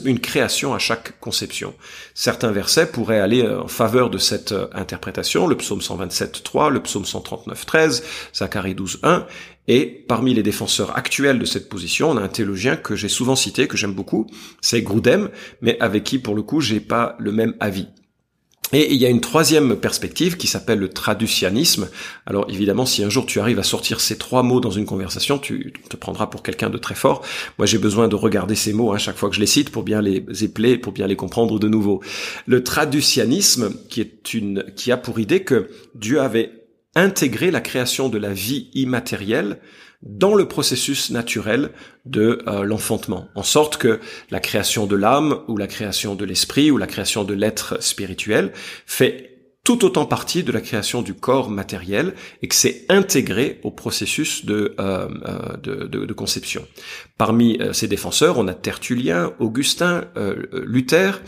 une 0.04 0.20
création 0.20 0.74
à 0.74 0.80
chaque 0.80 1.20
conception. 1.22 1.74
Certains 2.14 2.52
versets 2.52 2.86
pourraient 2.86 3.22
aller 3.22 3.44
euh, 3.44 3.62
en 3.62 3.68
faveur 3.70 4.10
de 4.10 4.18
cette 4.18 4.54
interprétation, 4.74 5.48
le 5.48 5.56
psaume 5.56 5.82
127, 5.82 6.44
3, 6.44 6.70
le 6.70 6.82
psaume 6.82 7.06
139, 7.06 7.66
13, 7.66 8.04
Zacharie 8.36 8.76
12, 8.76 9.00
1, 9.04 9.26
et 9.68 10.06
parmi 10.08 10.34
les 10.34 10.44
défenseurs 10.44 10.98
actuels 10.98 11.40
de 11.40 11.46
cette 11.46 11.70
position, 11.70 12.10
on 12.10 12.18
a 12.18 12.22
un 12.22 12.28
théologien 12.28 12.76
que 12.76 12.96
j'ai 12.96 13.10
souvent 13.10 13.36
cité, 13.36 13.68
que 13.68 13.78
j'aime 13.78 13.94
beaucoup, 13.94 14.28
c'est 14.62 14.82
Grudem, 14.82 15.30
mais 15.62 15.80
avec 15.80 16.04
qui 16.04 16.20
pour 16.20 16.36
le 16.36 16.42
coup 16.42 16.60
j'ai 16.60 16.80
pas 16.80 17.16
le 17.20 17.32
même 17.32 17.56
avis. 17.60 17.88
Et 18.74 18.92
il 18.92 19.00
y 19.00 19.06
a 19.06 19.10
une 19.10 19.22
troisième 19.22 19.76
perspective 19.76 20.36
qui 20.36 20.48
s'appelle 20.48 20.80
le 20.80 20.90
traducianisme. 20.90 21.90
Alors 22.26 22.48
évidemment, 22.50 22.88
si 22.88 23.04
un 23.04 23.10
jour 23.10 23.28
tu 23.28 23.40
arrives 23.40 23.60
à 23.60 23.64
sortir 23.64 24.00
ces 24.00 24.18
trois 24.18 24.42
mots 24.42 24.60
dans 24.60 24.72
une 24.72 24.88
conversation, 24.88 25.38
tu 25.38 25.74
te 25.90 25.96
prendras 25.96 26.26
pour 26.26 26.42
quelqu'un 26.42 26.72
de 26.72 26.80
très 26.80 26.96
fort. 26.96 27.22
Moi, 27.60 27.68
j'ai 27.68 27.78
besoin 27.78 28.08
de 28.08 28.16
regarder 28.16 28.56
ces 28.56 28.74
mots 28.74 28.92
à 28.92 28.96
hein, 28.96 28.98
chaque 28.98 29.16
fois 29.16 29.30
que 29.30 29.36
je 29.36 29.42
les 29.42 29.46
cite 29.46 29.70
pour 29.70 29.84
bien 29.84 30.02
les 30.02 30.26
épeler, 30.44 30.80
pour 30.80 30.92
bien 30.92 31.06
les 31.06 31.16
comprendre 31.16 31.60
de 31.60 31.68
nouveau. 31.68 32.02
Le 32.48 32.64
traducianisme, 32.64 33.76
qui 33.90 34.02
est 34.02 34.34
une, 34.34 34.66
qui 34.76 34.92
a 34.92 34.98
pour 34.98 35.20
idée 35.20 35.44
que 35.44 35.70
Dieu 35.94 36.20
avait 36.20 36.63
intégré 36.96 37.52
la 37.52 37.62
création 37.62 38.10
de 38.10 38.18
la 38.18 38.34
vie 38.34 38.70
immatérielle 38.74 39.60
dans 40.02 40.36
le 40.36 40.48
processus 40.48 41.12
naturel 41.12 41.72
de 42.06 42.40
euh, 42.48 42.64
l'enfantement, 42.64 43.30
en 43.36 43.44
sorte 43.44 43.78
que 43.78 44.00
la 44.32 44.40
création 44.40 44.86
de 44.86 44.96
l'âme 44.96 45.40
ou 45.48 45.56
la 45.58 45.68
création 45.68 46.16
de 46.16 46.26
l'esprit 46.26 46.72
ou 46.72 46.78
la 46.78 46.88
création 46.88 47.24
de 47.24 47.34
l'être 47.34 47.82
spirituel 47.82 48.52
fait 48.86 49.33
tout 49.64 49.86
autant 49.86 50.06
partie 50.06 50.44
de 50.44 50.52
la 50.52 50.60
création 50.60 51.02
du 51.02 51.14
corps 51.14 51.50
matériel 51.50 52.16
et 52.42 52.50
que 52.50 52.56
c'est 52.56 52.86
intégré 52.90 53.62
au 53.64 53.72
processus 53.72 54.46
de, 54.46 54.76
euh, 54.80 55.08
euh 55.26 55.58
de, 55.64 55.76
de, 55.86 56.06
de, 56.06 56.14
conception. 56.14 56.68
Parmi 57.18 57.58
euh, 57.62 57.72
ces 57.72 57.88
défenseurs, 57.88 58.38
on 58.38 58.50
a 58.50 58.54
Tertullien, 58.54 59.32
Augustin, 59.40 60.04
euh, 60.18 60.36
Luther, 60.66 61.22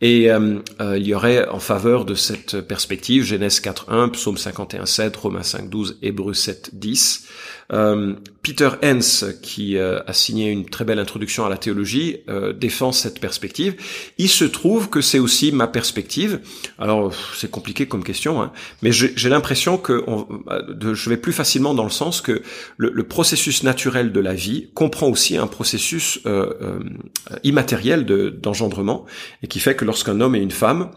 et 0.00 0.28
il 0.28 1.06
y 1.06 1.14
aurait 1.14 1.48
en 1.48 1.60
faveur 1.60 2.04
de 2.04 2.14
cette 2.14 2.60
perspective 2.60 3.24
Genèse 3.24 3.60
4.1, 3.60 4.10
Psaume 4.10 4.36
51.7, 4.36 5.16
Romains 5.16 5.40
5.12, 5.40 5.96
Hébreux 6.02 6.34
7.10. 6.34 7.24
Euh, 7.72 8.14
Peter 8.42 8.68
Hens, 8.82 9.24
qui 9.42 9.78
euh, 9.78 10.00
a 10.06 10.12
signé 10.12 10.50
une 10.50 10.66
très 10.66 10.84
belle 10.84 10.98
introduction 10.98 11.46
à 11.46 11.48
la 11.48 11.56
théologie, 11.56 12.18
euh, 12.28 12.52
défend 12.52 12.92
cette 12.92 13.18
perspective. 13.18 13.76
Il 14.18 14.28
se 14.28 14.44
trouve 14.44 14.90
que 14.90 15.00
c'est 15.00 15.18
aussi 15.18 15.50
ma 15.50 15.66
perspective. 15.66 16.40
Alors 16.78 17.14
c'est 17.34 17.50
compliqué 17.50 17.86
comme 17.86 18.04
question, 18.04 18.42
hein, 18.42 18.52
mais 18.82 18.92
j'ai 18.92 19.28
l'impression 19.28 19.78
que 19.78 20.04
je 20.80 21.10
vais 21.10 21.16
plus 21.16 21.32
facilement 21.32 21.74
dans 21.74 21.84
le 21.84 21.90
sens 21.90 22.20
que 22.20 22.42
le, 22.76 23.04
processus 23.04 23.62
naturel 23.62 24.12
de 24.12 24.20
la 24.20 24.34
vie 24.34 24.70
comprend 24.74 25.08
aussi 25.08 25.36
un 25.36 25.46
processus 25.46 26.20
immatériel 27.42 28.04
d'engendrement 28.04 29.04
et 29.42 29.46
qui 29.46 29.60
fait 29.60 29.76
que 29.76 29.84
lorsqu'un 29.84 30.20
homme 30.20 30.34
et 30.34 30.40
une 30.40 30.50
femme 30.50 30.90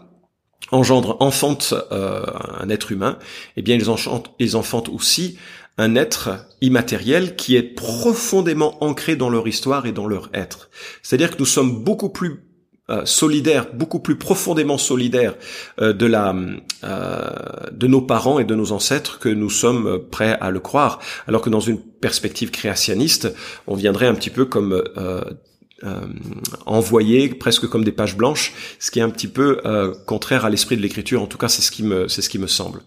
engendrent, 0.70 1.16
enfantent 1.20 1.74
un 1.90 2.68
être 2.68 2.92
humain, 2.92 3.18
eh 3.56 3.62
bien 3.62 3.76
ils 3.76 4.56
enfantent 4.56 4.88
aussi 4.88 5.38
un 5.78 5.94
être 5.94 6.46
immatériel 6.60 7.36
qui 7.36 7.56
est 7.56 7.62
profondément 7.62 8.82
ancré 8.84 9.16
dans 9.16 9.30
leur 9.30 9.46
histoire 9.46 9.86
et 9.86 9.92
dans 9.92 10.06
leur 10.06 10.28
être. 10.34 10.70
C'est-à-dire 11.02 11.30
que 11.30 11.38
nous 11.38 11.46
sommes 11.46 11.84
beaucoup 11.84 12.10
plus 12.10 12.48
euh, 12.90 13.04
solidaires, 13.04 13.66
beaucoup 13.74 14.00
plus 14.00 14.16
profondément 14.16 14.78
solidaires 14.78 15.34
euh, 15.78 15.92
de 15.92 16.06
la 16.06 16.34
euh, 16.84 17.20
de 17.70 17.86
nos 17.86 18.00
parents 18.00 18.38
et 18.38 18.44
de 18.44 18.54
nos 18.54 18.72
ancêtres 18.72 19.18
que 19.18 19.28
nous 19.28 19.50
sommes 19.50 20.06
prêts 20.10 20.38
à 20.40 20.50
le 20.50 20.58
croire. 20.58 20.98
Alors 21.26 21.42
que 21.42 21.50
dans 21.50 21.60
une 21.60 21.78
perspective 21.78 22.50
créationniste, 22.50 23.30
on 23.66 23.74
viendrait 23.74 24.06
un 24.06 24.14
petit 24.14 24.30
peu 24.30 24.46
comme 24.46 24.82
envoyées 26.64 27.28
presque 27.28 27.68
comme 27.68 27.84
des 27.84 27.92
pages 27.92 28.16
blanches, 28.16 28.54
ce 28.78 28.90
qui 28.90 29.00
est 29.00 29.02
un 29.02 29.10
petit 29.10 29.28
peu 29.28 29.60
contraire 30.06 30.46
à 30.46 30.50
l'esprit 30.50 30.78
de 30.78 30.82
l'écriture. 30.82 31.22
En 31.22 31.26
tout 31.26 31.38
cas, 31.38 31.48
c'est 31.48 31.62
ce 31.62 31.70
qui 31.70 31.82
me 31.82 32.08
c'est 32.08 32.22
ce 32.22 32.30
qui 32.30 32.38
me 32.38 32.46
semble. 32.46 32.80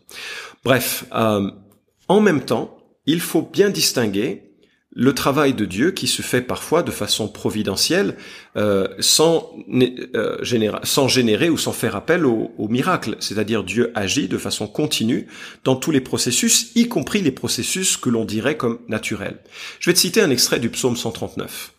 Bref, 0.65 1.05
en 1.11 2.19
même 2.19 2.41
temps, 2.41 2.80
il 3.05 3.19
faut 3.19 3.41
bien 3.41 3.69
distinguer 3.69 4.51
le 4.93 5.15
travail 5.15 5.53
de 5.53 5.63
Dieu 5.63 5.91
qui 5.91 6.07
se 6.07 6.21
fait 6.21 6.41
parfois 6.41 6.83
de 6.83 6.91
façon 6.91 7.29
providentielle, 7.29 8.17
euh, 8.57 8.87
sans, 8.99 9.53
euh, 9.71 10.37
générer, 10.43 10.79
sans 10.83 11.07
générer 11.07 11.49
ou 11.49 11.57
sans 11.57 11.71
faire 11.71 11.95
appel 11.95 12.25
au, 12.25 12.51
au 12.57 12.67
miracle. 12.67 13.15
C'est-à-dire 13.21 13.63
Dieu 13.63 13.91
agit 13.95 14.27
de 14.27 14.37
façon 14.37 14.67
continue 14.67 15.27
dans 15.63 15.77
tous 15.77 15.91
les 15.91 16.01
processus, 16.01 16.71
y 16.75 16.89
compris 16.89 17.21
les 17.21 17.31
processus 17.31 17.95
que 17.95 18.09
l'on 18.09 18.25
dirait 18.25 18.57
comme 18.57 18.79
naturels. 18.89 19.39
Je 19.79 19.89
vais 19.89 19.93
te 19.93 19.99
citer 19.99 20.21
un 20.21 20.29
extrait 20.29 20.59
du 20.59 20.69
psaume 20.69 20.97
139. 20.97 21.73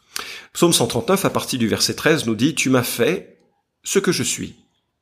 Psaume 0.54 0.72
139, 0.72 1.24
à 1.26 1.30
partir 1.30 1.58
du 1.58 1.68
verset 1.68 1.94
13, 1.94 2.26
nous 2.26 2.34
dit 2.34 2.54
«Tu 2.56 2.70
m'as 2.70 2.82
fait 2.82 3.38
ce 3.84 3.98
que 3.98 4.12
je 4.12 4.22
suis, 4.22 4.56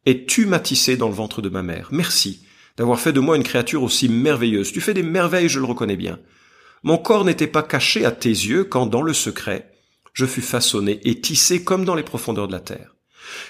et 0.07 0.25
tu 0.25 0.47
m'as 0.47 0.61
tissé 0.61 0.97
dans 0.97 1.09
le 1.09 1.15
ventre 1.15 1.43
de 1.43 1.49
ma 1.49 1.62
mère. 1.62 1.89
Merci 1.93 2.45
d'avoir 2.81 2.99
fait 2.99 3.13
de 3.13 3.21
moi 3.21 3.37
une 3.37 3.43
créature 3.43 3.83
aussi 3.83 4.09
merveilleuse. 4.09 4.73
Tu 4.73 4.81
fais 4.81 4.95
des 4.95 5.03
merveilles, 5.03 5.51
je 5.51 5.59
le 5.59 5.67
reconnais 5.67 5.99
bien.» 5.99 6.19
Mon 6.83 6.97
corps 6.97 7.27
n'était 7.27 7.47
pas 7.47 7.63
caché 7.63 8.07
à 8.07 8.11
tes 8.11 8.31
yeux 8.31 8.65
quand 8.65 8.87
dans 8.87 9.03
le 9.03 9.13
secret, 9.13 9.71
je 10.15 10.25
fus 10.25 10.41
façonné 10.41 10.99
et 11.05 11.21
tissé 11.21 11.63
comme 11.63 11.85
dans 11.85 11.95
les 11.95 12.03
profondeurs 12.03 12.47
de 12.47 12.53
la 12.53 12.61
terre. 12.61 12.97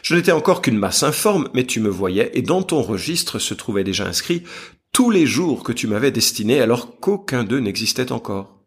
Je 0.03 0.17
n'étais 0.17 0.33
encore 0.33 0.61
qu'une 0.61 0.77
masse 0.77 1.05
informe, 1.05 1.49
mais 1.55 1.65
tu 1.65 1.79
me 1.79 1.89
voyais, 1.89 2.33
et 2.35 2.43
dans 2.43 2.65
ton 2.65 2.83
registre 2.83 3.39
se 3.39 3.55
trouvaient 3.55 3.85
déjà 3.85 4.05
inscrits 4.05 4.43
tous 4.93 5.11
les 5.11 5.27
jours 5.27 5.63
que 5.63 5.73
tu 5.73 5.87
m'avais 5.87 6.11
destinés 6.11 6.61
alors 6.61 6.99
qu'aucun 6.99 7.45
d'eux 7.45 7.61
n'existait 7.61 8.11
encore. 8.11 8.59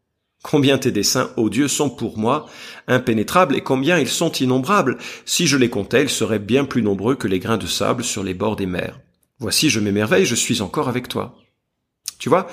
Combien 0.43 0.77
tes 0.77 0.91
desseins, 0.91 1.29
ô 1.35 1.49
Dieu, 1.49 1.67
sont 1.67 1.89
pour 1.89 2.17
moi 2.17 2.45
impénétrables 2.87 3.57
et 3.57 3.61
combien 3.61 3.99
ils 3.99 4.07
sont 4.07 4.31
innombrables. 4.31 4.97
Si 5.25 5.45
je 5.45 5.57
les 5.57 5.69
comptais, 5.69 6.03
ils 6.03 6.09
seraient 6.09 6.39
bien 6.39 6.63
plus 6.63 6.81
nombreux 6.81 7.15
que 7.15 7.27
les 7.27 7.39
grains 7.39 7.57
de 7.57 7.67
sable 7.67 8.05
sur 8.05 8.23
les 8.23 8.33
bords 8.33 8.55
des 8.55 8.65
mers. 8.65 9.01
Voici, 9.43 9.69
je 9.69 9.81
m'émerveille, 9.81 10.25
je 10.25 10.35
suis 10.35 10.61
encore 10.61 10.87
avec 10.87 11.09
toi. 11.09 11.35
Tu 12.17 12.29
vois, 12.29 12.47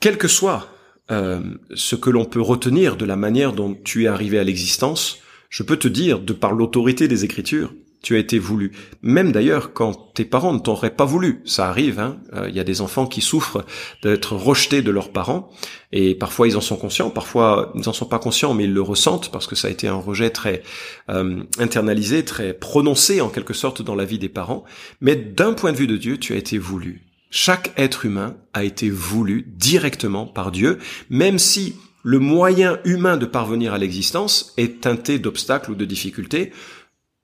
quel 0.00 0.18
que 0.18 0.26
soit 0.26 0.68
euh, 1.12 1.40
ce 1.72 1.94
que 1.94 2.10
l'on 2.10 2.24
peut 2.24 2.40
retenir 2.40 2.96
de 2.96 3.04
la 3.04 3.14
manière 3.14 3.52
dont 3.52 3.74
tu 3.84 4.02
es 4.02 4.08
arrivé 4.08 4.40
à 4.40 4.44
l'existence, 4.44 5.20
je 5.48 5.62
peux 5.62 5.76
te 5.76 5.86
dire, 5.86 6.18
de 6.18 6.32
par 6.32 6.50
l'autorité 6.50 7.06
des 7.06 7.24
Écritures, 7.24 7.72
tu 8.02 8.14
as 8.14 8.18
été 8.18 8.38
voulu. 8.38 8.72
Même 9.02 9.32
d'ailleurs, 9.32 9.72
quand 9.72 10.12
tes 10.14 10.24
parents 10.24 10.52
ne 10.52 10.58
t'auraient 10.58 10.94
pas 10.94 11.04
voulu, 11.04 11.42
ça 11.44 11.68
arrive. 11.68 11.96
Il 12.32 12.38
hein, 12.38 12.48
y 12.48 12.60
a 12.60 12.64
des 12.64 12.80
enfants 12.80 13.06
qui 13.06 13.20
souffrent 13.20 13.64
d'être 14.02 14.34
rejetés 14.34 14.82
de 14.82 14.90
leurs 14.90 15.10
parents, 15.10 15.50
et 15.92 16.14
parfois 16.14 16.46
ils 16.48 16.56
en 16.56 16.60
sont 16.60 16.76
conscients, 16.76 17.10
parfois 17.10 17.72
ils 17.74 17.82
n'en 17.86 17.92
sont 17.92 18.06
pas 18.06 18.18
conscients, 18.18 18.54
mais 18.54 18.64
ils 18.64 18.72
le 18.72 18.82
ressentent 18.82 19.30
parce 19.32 19.46
que 19.46 19.56
ça 19.56 19.68
a 19.68 19.70
été 19.70 19.88
un 19.88 19.96
rejet 19.96 20.30
très 20.30 20.62
euh, 21.10 21.42
internalisé, 21.58 22.24
très 22.24 22.54
prononcé 22.54 23.20
en 23.20 23.28
quelque 23.28 23.54
sorte 23.54 23.82
dans 23.82 23.94
la 23.94 24.04
vie 24.04 24.18
des 24.18 24.28
parents. 24.28 24.64
Mais 25.00 25.16
d'un 25.16 25.52
point 25.52 25.72
de 25.72 25.76
vue 25.76 25.86
de 25.86 25.96
Dieu, 25.96 26.18
tu 26.18 26.34
as 26.34 26.36
été 26.36 26.58
voulu. 26.58 27.02
Chaque 27.30 27.72
être 27.76 28.06
humain 28.06 28.36
a 28.54 28.64
été 28.64 28.88
voulu 28.88 29.52
directement 29.56 30.26
par 30.26 30.50
Dieu, 30.50 30.78
même 31.10 31.38
si 31.38 31.74
le 32.02 32.18
moyen 32.18 32.78
humain 32.84 33.16
de 33.16 33.26
parvenir 33.26 33.74
à 33.74 33.78
l'existence 33.78 34.54
est 34.56 34.80
teinté 34.80 35.18
d'obstacles 35.18 35.72
ou 35.72 35.74
de 35.74 35.84
difficultés 35.84 36.52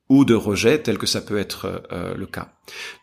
ou 0.08 0.24
de 0.24 0.34
rejets, 0.34 0.82
tel 0.82 0.98
que 0.98 1.06
ça 1.06 1.20
peut 1.20 1.38
être 1.38 1.82
euh, 1.92 2.14
le 2.14 2.26
cas. 2.26 2.52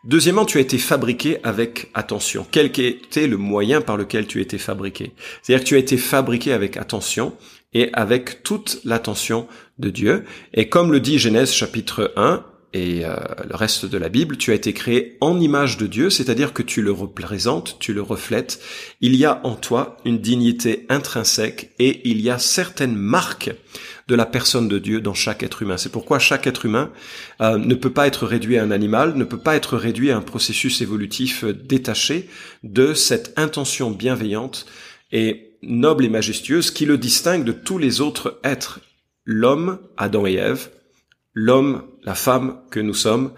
Deuxièmement, 0.04 0.46
tu 0.46 0.58
as 0.58 0.62
été 0.62 0.78
fabriqué 0.78 1.40
avec 1.44 1.90
attention. 1.94 2.46
Quel 2.52 2.68
était 2.68 3.28
le 3.28 3.38
moyen 3.38 3.82
par 3.82 3.98
lequel 3.98 4.28
tu 4.28 4.40
as 4.40 4.42
été 4.42 4.58
fabriqué? 4.58 5.14
C'est-à-dire 5.42 5.64
que 5.64 5.70
tu 5.70 5.76
as 5.76 5.80
été 5.80 5.98
fabriqué 5.98 6.54
avec 6.54 6.78
attention 6.78 7.36
et 7.74 7.90
avec 7.94 8.44
toute 8.44 8.82
l'attention 8.84 9.48
de 9.80 9.90
Dieu. 9.90 10.26
Et 10.54 10.70
comme 10.70 10.92
le 10.92 11.00
dit 11.00 11.18
Genèse 11.18 11.52
chapitre 11.52 12.14
1, 12.18 12.44
et 12.74 13.06
euh, 13.06 13.16
le 13.50 13.56
reste 13.56 13.86
de 13.86 13.98
la 13.98 14.08
Bible, 14.08 14.38
tu 14.38 14.52
as 14.52 14.54
été 14.54 14.72
créé 14.72 15.18
en 15.20 15.40
image 15.40 15.78
de 15.78 15.88
Dieu, 15.88 16.10
c'est-à-dire 16.10 16.54
que 16.54 16.64
tu 16.64 16.82
le 16.82 16.92
représentes, 16.92 17.78
tu 17.80 17.94
le 17.94 18.02
reflètes. 18.02 18.62
Il 19.02 19.16
y 19.16 19.26
a 19.26 19.42
en 19.44 19.56
toi 19.56 19.98
une 20.06 20.20
dignité 20.20 20.86
intrinsèque 20.88 21.72
et 21.80 22.10
il 22.10 22.22
y 22.22 22.30
a 22.30 22.40
certaines 22.40 22.96
marques 22.96 23.52
de 24.08 24.16
la 24.16 24.26
personne 24.26 24.70
de 24.70 24.80
Dieu 24.80 25.02
dans 25.02 25.14
chaque 25.14 25.44
être 25.44 25.62
humain. 25.62 25.78
C'est 25.78 25.92
pourquoi 25.92 26.18
chaque 26.18 26.48
être 26.48 26.66
humain 26.66 26.92
euh, 27.42 27.58
ne 27.58 27.76
peut 27.76 27.92
pas 27.92 28.08
être 28.08 28.26
réduit 28.26 28.58
à 28.58 28.64
un 28.64 28.72
animal, 28.72 29.16
ne 29.16 29.26
peut 29.26 29.38
pas 29.38 29.56
être 29.56 29.76
réduit 29.76 30.12
à 30.12 30.18
un 30.18 30.22
processus 30.22 30.82
évolutif 30.82 31.44
détaché 31.44 32.30
de 32.64 32.94
cette 32.94 33.34
intention 33.38 33.92
bienveillante 33.92 34.66
et 35.12 35.58
noble 35.62 36.06
et 36.06 36.10
majestueuse 36.10 36.72
qui 36.72 36.86
le 36.86 36.98
distingue 36.98 37.44
de 37.44 37.52
tous 37.52 37.78
les 37.78 38.00
autres 38.00 38.40
êtres. 38.44 38.80
L'homme, 39.26 39.80
Adam 39.98 40.26
et 40.26 40.34
Ève, 40.34 40.70
l'homme, 41.34 41.84
la 42.04 42.16
femme 42.16 42.58
que 42.70 42.80
nous 42.80 42.94
sommes, 42.94 43.32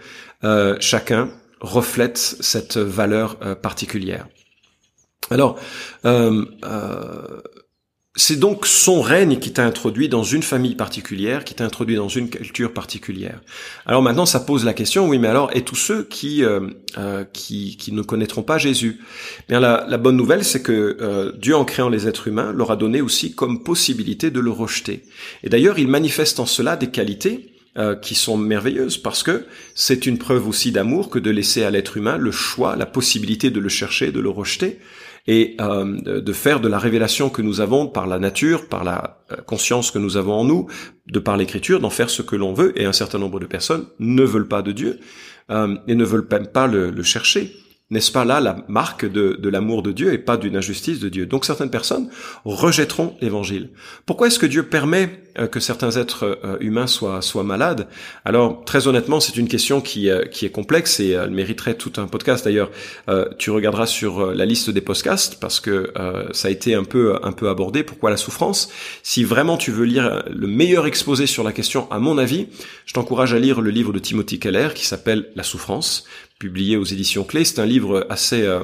euh, 0.43 0.75
chacun 0.79 1.29
reflète 1.59 2.17
cette 2.17 2.77
valeur 2.77 3.37
euh, 3.41 3.55
particulière. 3.55 4.27
Alors, 5.31 5.57
euh, 6.05 6.43
c'est 8.15 8.37
donc 8.37 8.67
son 8.67 9.01
règne 9.01 9.39
qui 9.39 9.53
t'a 9.53 9.65
introduit 9.65 10.09
dans 10.09 10.23
une 10.23 10.43
famille 10.43 10.75
particulière, 10.75 11.45
qui 11.45 11.55
t'a 11.55 11.63
introduit 11.63 11.95
dans 11.95 12.09
une 12.09 12.29
culture 12.29 12.73
particulière. 12.73 13.41
Alors 13.85 14.01
maintenant, 14.01 14.25
ça 14.25 14.41
pose 14.41 14.65
la 14.65 14.73
question, 14.73 15.07
oui, 15.07 15.17
mais 15.17 15.29
alors, 15.29 15.49
et 15.55 15.63
tous 15.63 15.77
ceux 15.77 16.03
qui 16.03 16.43
qui, 17.31 17.77
qui, 17.77 17.91
ne 17.91 18.01
connaîtront 18.03 18.43
pas 18.43 18.59
Jésus? 18.59 18.99
Bien, 19.47 19.59
la, 19.59 19.85
la 19.87 19.97
bonne 19.97 20.17
nouvelle, 20.17 20.43
c'est 20.43 20.61
que 20.61 21.33
Dieu, 21.39 21.55
en 21.55 21.65
créant 21.65 21.89
les 21.89 22.07
êtres 22.07 22.27
humains, 22.27 22.51
leur 22.51 22.69
a 22.69 22.75
donné 22.75 23.01
aussi 23.01 23.33
comme 23.33 23.63
possibilité 23.63 24.29
de 24.29 24.41
le 24.41 24.51
rejeter. 24.51 25.05
Et 25.43 25.49
d'ailleurs, 25.49 25.79
il 25.79 25.87
manifeste 25.87 26.39
en 26.39 26.45
cela 26.45 26.75
des 26.75 26.91
qualités 26.91 27.52
euh, 27.75 27.95
qui 27.95 28.13
sont 28.13 28.37
merveilleuses 28.37 28.99
parce 28.99 29.23
que 29.23 29.45
c'est 29.73 30.05
une 30.05 30.19
preuve 30.19 30.47
aussi 30.47 30.71
d'amour 30.71 31.09
que 31.09 31.17
de 31.17 31.31
laisser 31.31 31.63
à 31.63 31.71
l'être 31.71 31.97
humain 31.97 32.17
le 32.17 32.29
choix, 32.29 32.75
la 32.75 32.85
possibilité 32.85 33.49
de 33.49 33.59
le 33.59 33.67
chercher, 33.67 34.11
de 34.11 34.19
le 34.19 34.29
rejeter 34.29 34.77
et 35.25 35.55
euh, 35.59 36.21
de 36.21 36.33
faire 36.33 36.59
de 36.59 36.67
la 36.67 36.77
révélation 36.77 37.31
que 37.31 37.41
nous 37.41 37.61
avons 37.61 37.87
par 37.87 38.05
la 38.05 38.19
nature, 38.19 38.67
par 38.67 38.83
la 38.83 39.23
euh, 39.31 39.37
conscience 39.47 39.89
que 39.89 39.97
nous 39.97 40.17
avons 40.17 40.33
en 40.33 40.43
nous, 40.43 40.67
de 41.07 41.17
par 41.17 41.35
l'écriture, 41.35 41.79
d'en 41.79 41.89
faire 41.89 42.11
ce 42.11 42.21
que 42.21 42.35
l'on 42.35 42.53
veut. 42.53 42.79
Et 42.79 42.85
un 42.85 42.93
certain 42.93 43.17
nombre 43.17 43.39
de 43.39 43.47
personnes 43.47 43.87
ne 43.97 44.23
veulent 44.23 44.47
pas 44.47 44.61
de 44.61 44.71
Dieu 44.71 44.99
et 45.49 45.95
ne 45.95 46.05
veulent 46.05 46.27
même 46.31 46.47
pas 46.47 46.67
le 46.67 47.03
chercher. 47.03 47.53
N'est-ce 47.93 48.11
pas 48.11 48.25
là 48.25 48.39
la 48.39 48.65
marque 48.69 49.05
de, 49.05 49.37
de 49.39 49.49
l'amour 49.49 49.83
de 49.83 49.91
Dieu 49.91 50.13
et 50.13 50.17
pas 50.17 50.37
d'une 50.37 50.57
injustice 50.57 50.99
de 50.99 51.09
Dieu? 51.09 51.27
Donc 51.27 51.45
certaines 51.45 51.69
personnes 51.69 52.09
rejetteront 52.43 53.15
l'évangile. 53.21 53.69
Pourquoi 54.07 54.27
est-ce 54.27 54.39
que 54.39 54.47
Dieu 54.47 54.63
permet 54.63 55.03
euh, 55.03 55.22
que 55.47 55.59
certains 55.59 55.91
êtres 55.91 56.39
euh, 56.43 56.57
humains 56.59 56.87
soient, 56.87 57.21
malades 57.43 57.87
Alors 58.25 58.63
très 58.65 58.87
honnêtement, 58.87 59.19
c'est 59.19 59.35
une 59.35 59.47
question 59.47 59.81
qui, 59.81 60.09
euh, 60.09 60.23
est 60.25 60.51
complexe 60.51 60.99
et 60.99 61.11
elle 61.11 61.31
mériterait 61.31 61.75
tout 61.75 61.93
un 61.97 62.07
podcast. 62.07 62.45
D'ailleurs, 62.45 62.69
tu 63.37 63.49
regarderas 63.51 63.85
sur 63.85 64.33
la 64.33 64.45
liste 64.45 64.69
des 64.69 64.81
podcasts 64.81 65.39
parce 65.39 65.59
que 65.59 65.93
ça 66.31 66.47
a 66.47 66.51
été 66.51 66.75
un 66.75 66.83
peu, 66.83 67.15
abordé. 67.49 67.83
Pourquoi 67.83 68.09
la 68.09 68.17
souffrance? 68.17 68.69
Si 69.03 69.23
vraiment 69.23 69.57
tu 69.57 69.71
veux 69.71 69.85
lire 69.85 70.23
le 70.29 70.47
meilleur 70.47 70.85
exposé 70.85 71.27
sur 71.27 71.43
la 71.43 71.51
question, 71.51 71.89
à 71.91 71.99
mon 71.99 72.17
avis, 72.17 72.47
je 72.85 72.93
t'encourage 72.93 73.33
à 73.33 73.39
lire 73.39 73.61
le 73.61 73.69
livre 73.69 73.93
de 73.93 73.99
Timothy 73.99 74.39
Keller 74.39 74.69
qui 74.75 74.85
s'appelle 74.85 75.29
La 75.35 75.43
souffrance 75.43 76.05
publié 76.43 76.75
aux 76.75 76.83
éditions 76.83 77.23
Clés. 77.23 77.45
C'est 77.45 77.59
un 77.61 77.65
livre 77.65 78.05
assez 78.09 78.41
euh, 78.41 78.63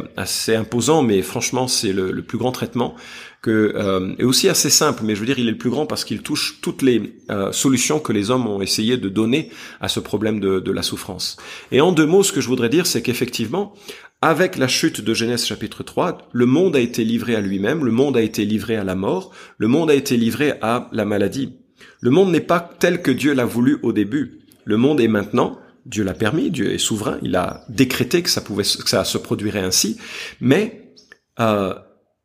imposant, 0.49 1.01
mais 1.01 1.21
franchement, 1.21 1.69
c'est 1.69 1.93
le, 1.93 2.21
plus 2.21 2.37
grand 2.37 2.51
traitement 2.51 2.93
que 3.41 3.73
euh, 3.75 4.13
et 4.19 4.23
aussi 4.23 4.49
assez 4.49 4.69
simple. 4.69 5.03
Mais 5.03 5.15
je 5.15 5.19
veux 5.19 5.25
dire, 5.25 5.39
il 5.39 5.47
est 5.47 5.51
le 5.51 5.57
plus 5.57 5.69
grand 5.69 5.85
parce 5.85 6.03
qu'il 6.03 6.21
touche 6.21 6.59
toutes 6.61 6.81
les 6.81 7.13
euh, 7.31 7.51
solutions 7.51 7.99
que 7.99 8.13
les 8.13 8.31
hommes 8.31 8.47
ont 8.47 8.61
essayé 8.61 8.97
de 8.97 9.09
donner 9.09 9.49
à 9.81 9.87
ce 9.87 9.99
problème 9.99 10.39
de, 10.39 10.59
de 10.59 10.71
la 10.71 10.83
souffrance. 10.83 11.37
Et 11.71 11.81
en 11.81 11.91
deux 11.91 12.05
mots, 12.05 12.23
ce 12.23 12.31
que 12.31 12.41
je 12.41 12.47
voudrais 12.47 12.69
dire, 12.69 12.85
c'est 12.85 13.01
qu'effectivement, 13.01 13.73
avec 14.21 14.57
la 14.57 14.67
chute 14.67 15.01
de 15.01 15.13
Genèse 15.13 15.45
chapitre 15.45 15.83
3, 15.83 16.29
le 16.31 16.45
monde 16.45 16.75
a 16.75 16.79
été 16.79 17.03
livré 17.03 17.35
à 17.35 17.41
lui-même, 17.41 17.85
le 17.85 17.91
monde 17.91 18.17
a 18.17 18.21
été 18.21 18.45
livré 18.45 18.75
à 18.75 18.83
la 18.83 18.95
mort, 18.95 19.31
le 19.57 19.67
monde 19.67 19.89
a 19.89 19.95
été 19.95 20.17
livré 20.17 20.53
à 20.61 20.89
la 20.91 21.05
maladie. 21.05 21.53
Le 22.01 22.09
monde 22.09 22.31
n'est 22.31 22.41
pas 22.41 22.59
tel 22.59 23.01
que 23.01 23.11
Dieu 23.11 23.33
l'a 23.33 23.45
voulu 23.45 23.79
au 23.83 23.93
début. 23.93 24.39
Le 24.65 24.75
monde 24.75 24.99
est 24.99 25.07
maintenant 25.07 25.57
Dieu 25.89 26.03
l'a 26.03 26.13
permis, 26.13 26.51
Dieu 26.51 26.71
est 26.71 26.77
souverain, 26.77 27.17
il 27.23 27.35
a 27.35 27.65
décrété 27.67 28.21
que 28.21 28.29
ça 28.29 28.41
pouvait, 28.41 28.63
que 28.63 28.89
ça 28.89 29.03
se 29.03 29.17
produirait 29.17 29.61
ainsi, 29.61 29.97
mais 30.39 30.93
euh, 31.39 31.73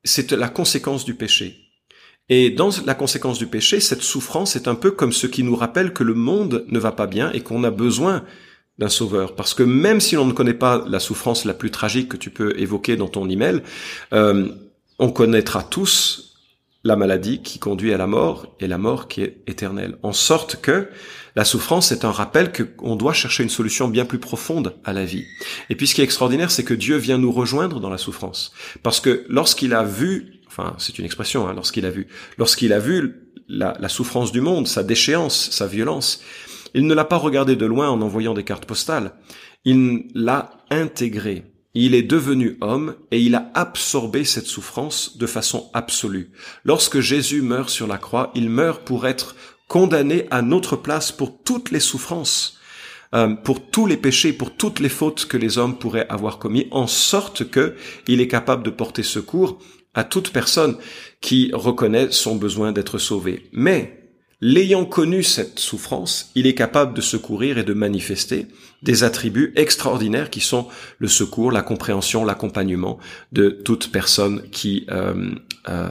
c'est 0.04 0.32
la 0.32 0.48
conséquence 0.48 1.04
du 1.04 1.14
péché. 1.14 1.64
Et 2.28 2.50
dans 2.50 2.70
la 2.86 2.94
conséquence 2.94 3.38
du 3.38 3.46
péché, 3.46 3.80
cette 3.80 4.02
souffrance 4.02 4.56
est 4.56 4.68
un 4.68 4.74
peu 4.74 4.90
comme 4.90 5.12
ce 5.12 5.26
qui 5.26 5.42
nous 5.42 5.56
rappelle 5.56 5.92
que 5.92 6.04
le 6.04 6.14
monde 6.14 6.64
ne 6.68 6.78
va 6.78 6.92
pas 6.92 7.06
bien 7.06 7.30
et 7.32 7.40
qu'on 7.40 7.64
a 7.64 7.70
besoin 7.70 8.24
d'un 8.78 8.88
sauveur. 8.88 9.34
Parce 9.34 9.54
que 9.54 9.62
même 9.62 10.00
si 10.00 10.14
l'on 10.14 10.24
ne 10.24 10.32
connaît 10.32 10.54
pas 10.54 10.84
la 10.88 11.00
souffrance 11.00 11.44
la 11.44 11.54
plus 11.54 11.70
tragique 11.70 12.08
que 12.08 12.16
tu 12.16 12.30
peux 12.30 12.58
évoquer 12.58 12.96
dans 12.96 13.08
ton 13.08 13.28
email, 13.28 13.62
euh, 14.12 14.48
on 14.98 15.10
connaîtra 15.10 15.62
tous 15.62 16.34
la 16.82 16.96
maladie 16.96 17.42
qui 17.42 17.58
conduit 17.58 17.92
à 17.92 17.98
la 17.98 18.06
mort 18.06 18.54
et 18.60 18.66
la 18.66 18.78
mort 18.78 19.08
qui 19.08 19.22
est 19.22 19.42
éternelle. 19.46 19.96
En 20.02 20.12
sorte 20.12 20.60
que 20.60 20.88
La 21.36 21.44
souffrance 21.44 21.90
est 21.90 22.04
un 22.04 22.12
rappel 22.12 22.52
qu'on 22.52 22.94
doit 22.94 23.12
chercher 23.12 23.42
une 23.42 23.50
solution 23.50 23.88
bien 23.88 24.04
plus 24.04 24.20
profonde 24.20 24.76
à 24.84 24.92
la 24.92 25.04
vie. 25.04 25.24
Et 25.68 25.74
puis 25.74 25.88
ce 25.88 25.94
qui 25.94 26.00
est 26.00 26.04
extraordinaire, 26.04 26.50
c'est 26.50 26.62
que 26.62 26.74
Dieu 26.74 26.96
vient 26.96 27.18
nous 27.18 27.32
rejoindre 27.32 27.80
dans 27.80 27.90
la 27.90 27.98
souffrance. 27.98 28.52
Parce 28.84 29.00
que 29.00 29.24
lorsqu'il 29.28 29.74
a 29.74 29.82
vu, 29.82 30.40
enfin 30.46 30.74
c'est 30.78 30.98
une 30.98 31.04
expression, 31.04 31.48
hein, 31.48 31.52
lorsqu'il 31.54 31.86
a 31.86 31.90
vu, 31.90 32.06
lorsqu'il 32.38 32.72
a 32.72 32.78
vu 32.78 33.14
la, 33.48 33.76
la 33.80 33.88
souffrance 33.88 34.30
du 34.30 34.40
monde, 34.40 34.68
sa 34.68 34.84
déchéance, 34.84 35.50
sa 35.50 35.66
violence, 35.66 36.22
il 36.74 36.86
ne 36.86 36.94
l'a 36.94 37.04
pas 37.04 37.16
regardé 37.16 37.56
de 37.56 37.66
loin 37.66 37.88
en 37.88 38.00
envoyant 38.00 38.34
des 38.34 38.44
cartes 38.44 38.66
postales. 38.66 39.12
Il 39.64 40.04
l'a 40.14 40.50
intégré. 40.70 41.44
Il 41.76 41.96
est 41.96 42.02
devenu 42.02 42.56
homme 42.60 42.94
et 43.10 43.20
il 43.20 43.34
a 43.34 43.50
absorbé 43.54 44.24
cette 44.24 44.46
souffrance 44.46 45.16
de 45.18 45.26
façon 45.26 45.70
absolue. 45.72 46.30
Lorsque 46.64 47.00
Jésus 47.00 47.42
meurt 47.42 47.68
sur 47.68 47.88
la 47.88 47.98
croix, 47.98 48.30
il 48.36 48.48
meurt 48.48 48.84
pour 48.84 49.08
être 49.08 49.34
condamné 49.68 50.26
à 50.30 50.42
notre 50.42 50.76
place 50.76 51.12
pour 51.12 51.42
toutes 51.42 51.70
les 51.70 51.80
souffrances, 51.80 52.58
euh, 53.14 53.34
pour 53.34 53.70
tous 53.70 53.86
les 53.86 53.96
péchés, 53.96 54.32
pour 54.32 54.56
toutes 54.56 54.80
les 54.80 54.88
fautes 54.88 55.26
que 55.26 55.36
les 55.36 55.58
hommes 55.58 55.78
pourraient 55.78 56.08
avoir 56.08 56.38
commis, 56.38 56.68
en 56.70 56.86
sorte 56.86 57.48
que 57.48 57.74
il 58.06 58.20
est 58.20 58.28
capable 58.28 58.62
de 58.62 58.70
porter 58.70 59.02
secours 59.02 59.58
à 59.94 60.04
toute 60.04 60.30
personne 60.30 60.76
qui 61.20 61.50
reconnaît 61.52 62.10
son 62.10 62.36
besoin 62.36 62.72
d'être 62.72 62.98
sauvé. 62.98 63.48
Mais 63.52 64.03
L'ayant 64.46 64.84
connu 64.84 65.22
cette 65.22 65.58
souffrance, 65.58 66.30
il 66.34 66.46
est 66.46 66.52
capable 66.52 66.92
de 66.92 67.00
secourir 67.00 67.56
et 67.56 67.64
de 67.64 67.72
manifester 67.72 68.46
des 68.82 69.02
attributs 69.02 69.54
extraordinaires 69.56 70.28
qui 70.28 70.40
sont 70.40 70.68
le 70.98 71.08
secours, 71.08 71.50
la 71.50 71.62
compréhension, 71.62 72.26
l'accompagnement 72.26 72.98
de 73.32 73.48
toute 73.48 73.90
personne 73.90 74.42
qui 74.50 74.84
euh, 74.90 75.34
euh, 75.70 75.88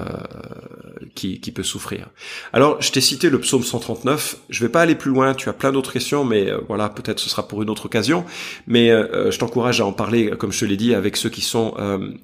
qui, 1.15 1.39
qui, 1.39 1.51
peut 1.51 1.63
souffrir. 1.63 2.09
Alors, 2.53 2.79
je 2.79 2.91
t'ai 2.91 3.01
cité 3.01 3.31
le 3.31 3.39
psaume 3.39 3.63
139. 3.63 4.37
Je 4.49 4.59
vais 4.63 4.69
pas 4.69 4.81
aller 4.81 4.93
plus 4.93 5.09
loin. 5.09 5.33
Tu 5.33 5.49
as 5.49 5.53
plein 5.53 5.71
d'autres 5.71 5.91
questions, 5.91 6.23
mais 6.23 6.49
euh, 6.49 6.59
voilà, 6.67 6.89
peut-être 6.89 7.19
ce 7.19 7.27
sera 7.27 7.47
pour 7.47 7.63
une 7.63 7.71
autre 7.71 7.87
occasion. 7.87 8.23
Mais 8.67 8.91
euh, 8.91 9.31
je 9.31 9.39
t'encourage 9.39 9.81
à 9.81 9.85
en 9.85 9.91
parler, 9.93 10.29
comme 10.37 10.51
je 10.51 10.59
te 10.59 10.65
l'ai 10.65 10.77
dit, 10.77 10.93
avec 10.93 11.17
ceux 11.17 11.29
qui 11.29 11.41
sont 11.41 11.73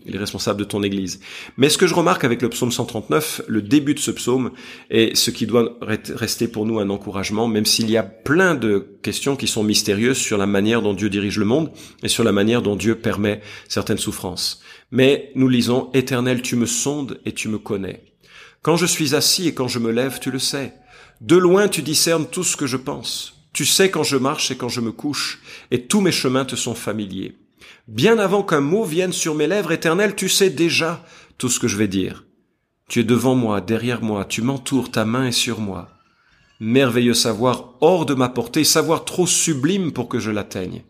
les 0.06 0.18
responsables 0.18 0.60
de 0.60 0.64
ton 0.64 0.84
Église. 0.84 1.22
Mais 1.58 1.70
ce 1.70 1.80
que 1.80 1.88
je 1.88 1.96
remarque 1.96 2.24
avec 2.24 2.44
le 2.44 2.50
psaume 2.50 2.72
139, 2.72 3.42
le 3.48 3.64
début 3.64 3.96
de 3.96 4.00
ce 4.00 4.12
psaume, 4.12 4.52
est 4.92 5.16
ce 5.16 5.32
qui 5.32 5.48
doit 5.48 5.76
rester 6.20 6.48
pour 6.48 6.66
nous 6.66 6.80
un 6.80 6.90
encouragement, 6.90 7.48
même 7.48 7.66
s'il 7.66 7.90
y 7.90 7.98
a 7.98 8.04
plein 8.04 8.56
de 8.56 9.00
questions 9.02 9.36
qui 9.36 9.48
sont 9.48 9.64
mystérieuses 9.64 10.18
sur 10.18 10.38
la 10.38 10.46
manière 10.46 10.82
dont 10.82 10.94
Dieu 10.94 11.10
dirige 11.10 11.38
le 11.38 11.46
monde 11.46 11.72
et 12.04 12.08
sur 12.08 12.24
la 12.24 12.32
manière 12.32 12.62
dont 12.62 12.76
Dieu 12.76 12.96
permet 12.96 13.42
certaines 13.68 13.98
souffrances. 13.98 14.62
Mais 14.92 15.32
nous 15.36 15.50
lisons, 15.50 15.90
Éternel, 15.94 16.42
tu 16.42 16.56
me 16.56 16.66
sondes 16.66 17.20
et 17.26 17.32
tu 17.32 17.48
me 17.48 17.58
connais. 17.58 18.04
Quand 18.62 18.76
je 18.76 18.86
suis 18.86 19.16
assis 19.16 19.48
et 19.48 19.54
quand 19.54 19.68
je 19.68 19.80
me 19.80 19.92
lève, 19.92 20.20
tu 20.20 20.32
le 20.32 20.40
sais. 20.40 20.74
De 21.22 21.36
loin 21.36 21.68
tu 21.68 21.82
discernes 21.82 22.28
tout 22.28 22.44
ce 22.44 22.58
que 22.58 22.68
je 22.68 22.78
pense. 22.78 23.36
Tu 23.54 23.66
sais 23.66 23.90
quand 23.90 24.04
je 24.04 24.18
marche 24.18 24.52
et 24.52 24.58
quand 24.58 24.70
je 24.70 24.82
me 24.82 24.92
couche, 24.92 25.42
et 25.72 25.88
tous 25.88 26.02
mes 26.02 26.12
chemins 26.12 26.46
te 26.46 26.56
sont 26.56 26.76
familiers. 26.76 27.36
Bien 27.88 28.20
avant 28.20 28.44
qu'un 28.44 28.62
mot 28.62 28.84
vienne 28.84 29.14
sur 29.14 29.36
mes 29.36 29.48
lèvres, 29.48 29.72
Éternel, 29.72 30.16
tu 30.16 30.30
sais 30.30 30.50
déjà 30.50 31.04
tout 31.38 31.50
ce 31.50 31.60
que 31.60 31.68
je 31.68 31.78
vais 31.78 31.88
dire. 31.88 32.26
Tu 32.88 33.00
es 33.02 33.04
devant 33.04 33.36
moi, 33.36 33.62
derrière 33.62 34.02
moi, 34.02 34.26
tu 34.26 34.42
m'entoures, 34.42 34.92
ta 34.92 35.06
main 35.06 35.28
est 35.28 35.32
sur 35.32 35.60
moi. 35.60 35.90
Merveilleux 36.62 37.14
savoir 37.14 37.76
hors 37.80 38.06
de 38.06 38.14
ma 38.14 38.28
portée, 38.28 38.66
savoir 38.66 39.06
trop 39.06 39.26
sublime 39.26 39.94
pour 39.94 40.10
que 40.10 40.20
je 40.20 40.30
l'atteigne. 40.30 40.84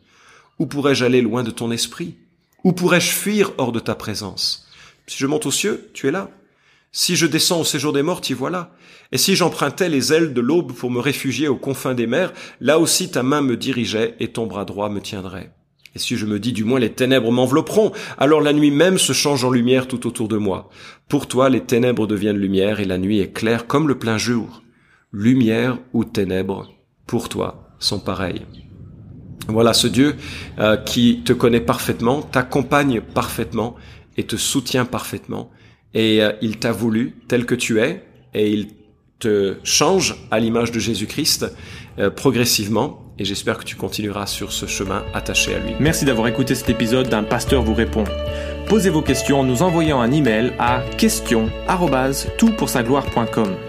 Où 0.58 0.66
pourrais-je 0.66 1.06
aller 1.06 1.22
loin 1.22 1.44
de 1.44 1.52
ton 1.52 1.70
esprit? 1.70 2.16
Où 2.64 2.74
pourrais-je 2.74 3.12
fuir 3.12 3.52
hors 3.60 3.72
de 3.72 3.80
ta 3.80 3.94
présence? 3.94 4.68
Si 5.06 5.20
je 5.20 5.28
monte 5.28 5.46
aux 5.46 5.52
cieux, 5.52 5.90
tu 5.94 6.08
es 6.08 6.12
là. 6.12 6.32
Si 6.92 7.16
je 7.16 7.28
descends 7.28 7.62
au 7.62 7.66
séjour 7.66 7.94
des 7.94 8.02
morts, 8.02 8.22
y 8.28 8.34
voilà. 8.34 8.72
Et 9.12 9.20
si 9.20 9.36
j'empruntais 9.36 9.90
les 9.90 10.12
ailes 10.12 10.34
de 10.34 10.42
l'aube 10.42 10.74
pour 10.74 10.90
me 10.90 11.00
réfugier 11.00 11.48
aux 11.48 11.56
confins 11.56 11.94
des 11.94 12.08
mers, 12.08 12.34
là 12.60 12.80
aussi 12.80 13.12
ta 13.12 13.22
main 13.22 13.42
me 13.42 13.56
dirigeait 13.56 14.16
et 14.20 14.30
ton 14.30 14.48
bras 14.48 14.66
droit 14.66 14.90
me 14.90 15.02
tiendrait. 15.02 15.52
Et 15.96 16.00
si 16.00 16.18
je 16.18 16.26
me 16.26 16.40
dis 16.40 16.52
du 16.52 16.64
moins 16.64 16.80
les 16.80 16.94
ténèbres 16.94 17.32
m'envelopperont, 17.32 17.92
alors 18.18 18.42
la 18.42 18.54
nuit 18.54 18.72
même 18.72 18.98
se 18.98 19.14
change 19.14 19.44
en 19.44 19.52
lumière 19.52 19.88
tout 19.88 20.08
autour 20.08 20.28
de 20.28 20.38
moi. 20.38 20.70
Pour 21.08 21.28
toi 21.28 21.50
les 21.50 21.62
ténèbres 21.62 22.08
deviennent 22.08 22.38
lumière 22.38 22.80
et 22.80 22.86
la 22.86 22.98
nuit 22.98 23.20
est 23.20 23.32
claire 23.32 23.68
comme 23.68 23.88
le 23.88 24.00
plein 24.00 24.18
jour. 24.18 24.64
Lumière 25.12 25.80
ou 25.94 26.06
ténèbres, 26.06 26.72
pour 27.08 27.30
toi, 27.30 27.72
sont 27.80 28.00
pareilles. 28.00 28.46
Voilà 29.48 29.74
ce 29.74 29.88
Dieu 29.88 30.16
euh, 30.60 30.78
qui 30.78 31.24
te 31.24 31.34
connaît 31.34 31.62
parfaitement, 31.62 32.22
t'accompagne 32.22 33.02
parfaitement 33.02 33.76
et 34.18 34.26
te 34.26 34.36
soutient 34.36 34.86
parfaitement 34.86 35.50
et 35.94 36.22
euh, 36.22 36.32
il 36.42 36.58
t'a 36.58 36.72
voulu 36.72 37.18
tel 37.28 37.46
que 37.46 37.54
tu 37.56 37.82
es, 37.82 38.06
et 38.34 38.50
il 38.52 38.70
te 39.20 39.58
change 39.64 40.16
à 40.32 40.40
l'image 40.40 40.72
de 40.72 40.80
Jésus-Christ 40.80 41.46
euh, 41.98 42.10
progressivement, 42.10 43.14
et 43.18 43.26
j'espère 43.26 43.58
que 43.58 43.66
tu 43.66 43.76
continueras 43.76 44.28
sur 44.28 44.54
ce 44.54 44.66
chemin 44.66 45.04
attaché 45.14 45.54
à 45.56 45.60
lui. 45.60 45.74
Merci 45.80 46.06
d'avoir 46.06 46.28
écouté 46.28 46.56
cet 46.56 46.70
épisode 46.70 47.10
d'un 47.10 47.24
pasteur 47.24 47.64
vous 47.64 47.74
répond. 47.74 48.06
Posez 48.68 48.90
vos 48.90 49.02
questions 49.02 49.42
en 49.42 49.44
nous 49.44 49.62
envoyant 49.62 50.00
un 50.00 50.10
email 50.12 50.54
à 50.58 50.82
question@toutpoursagloire.com. 50.98 53.69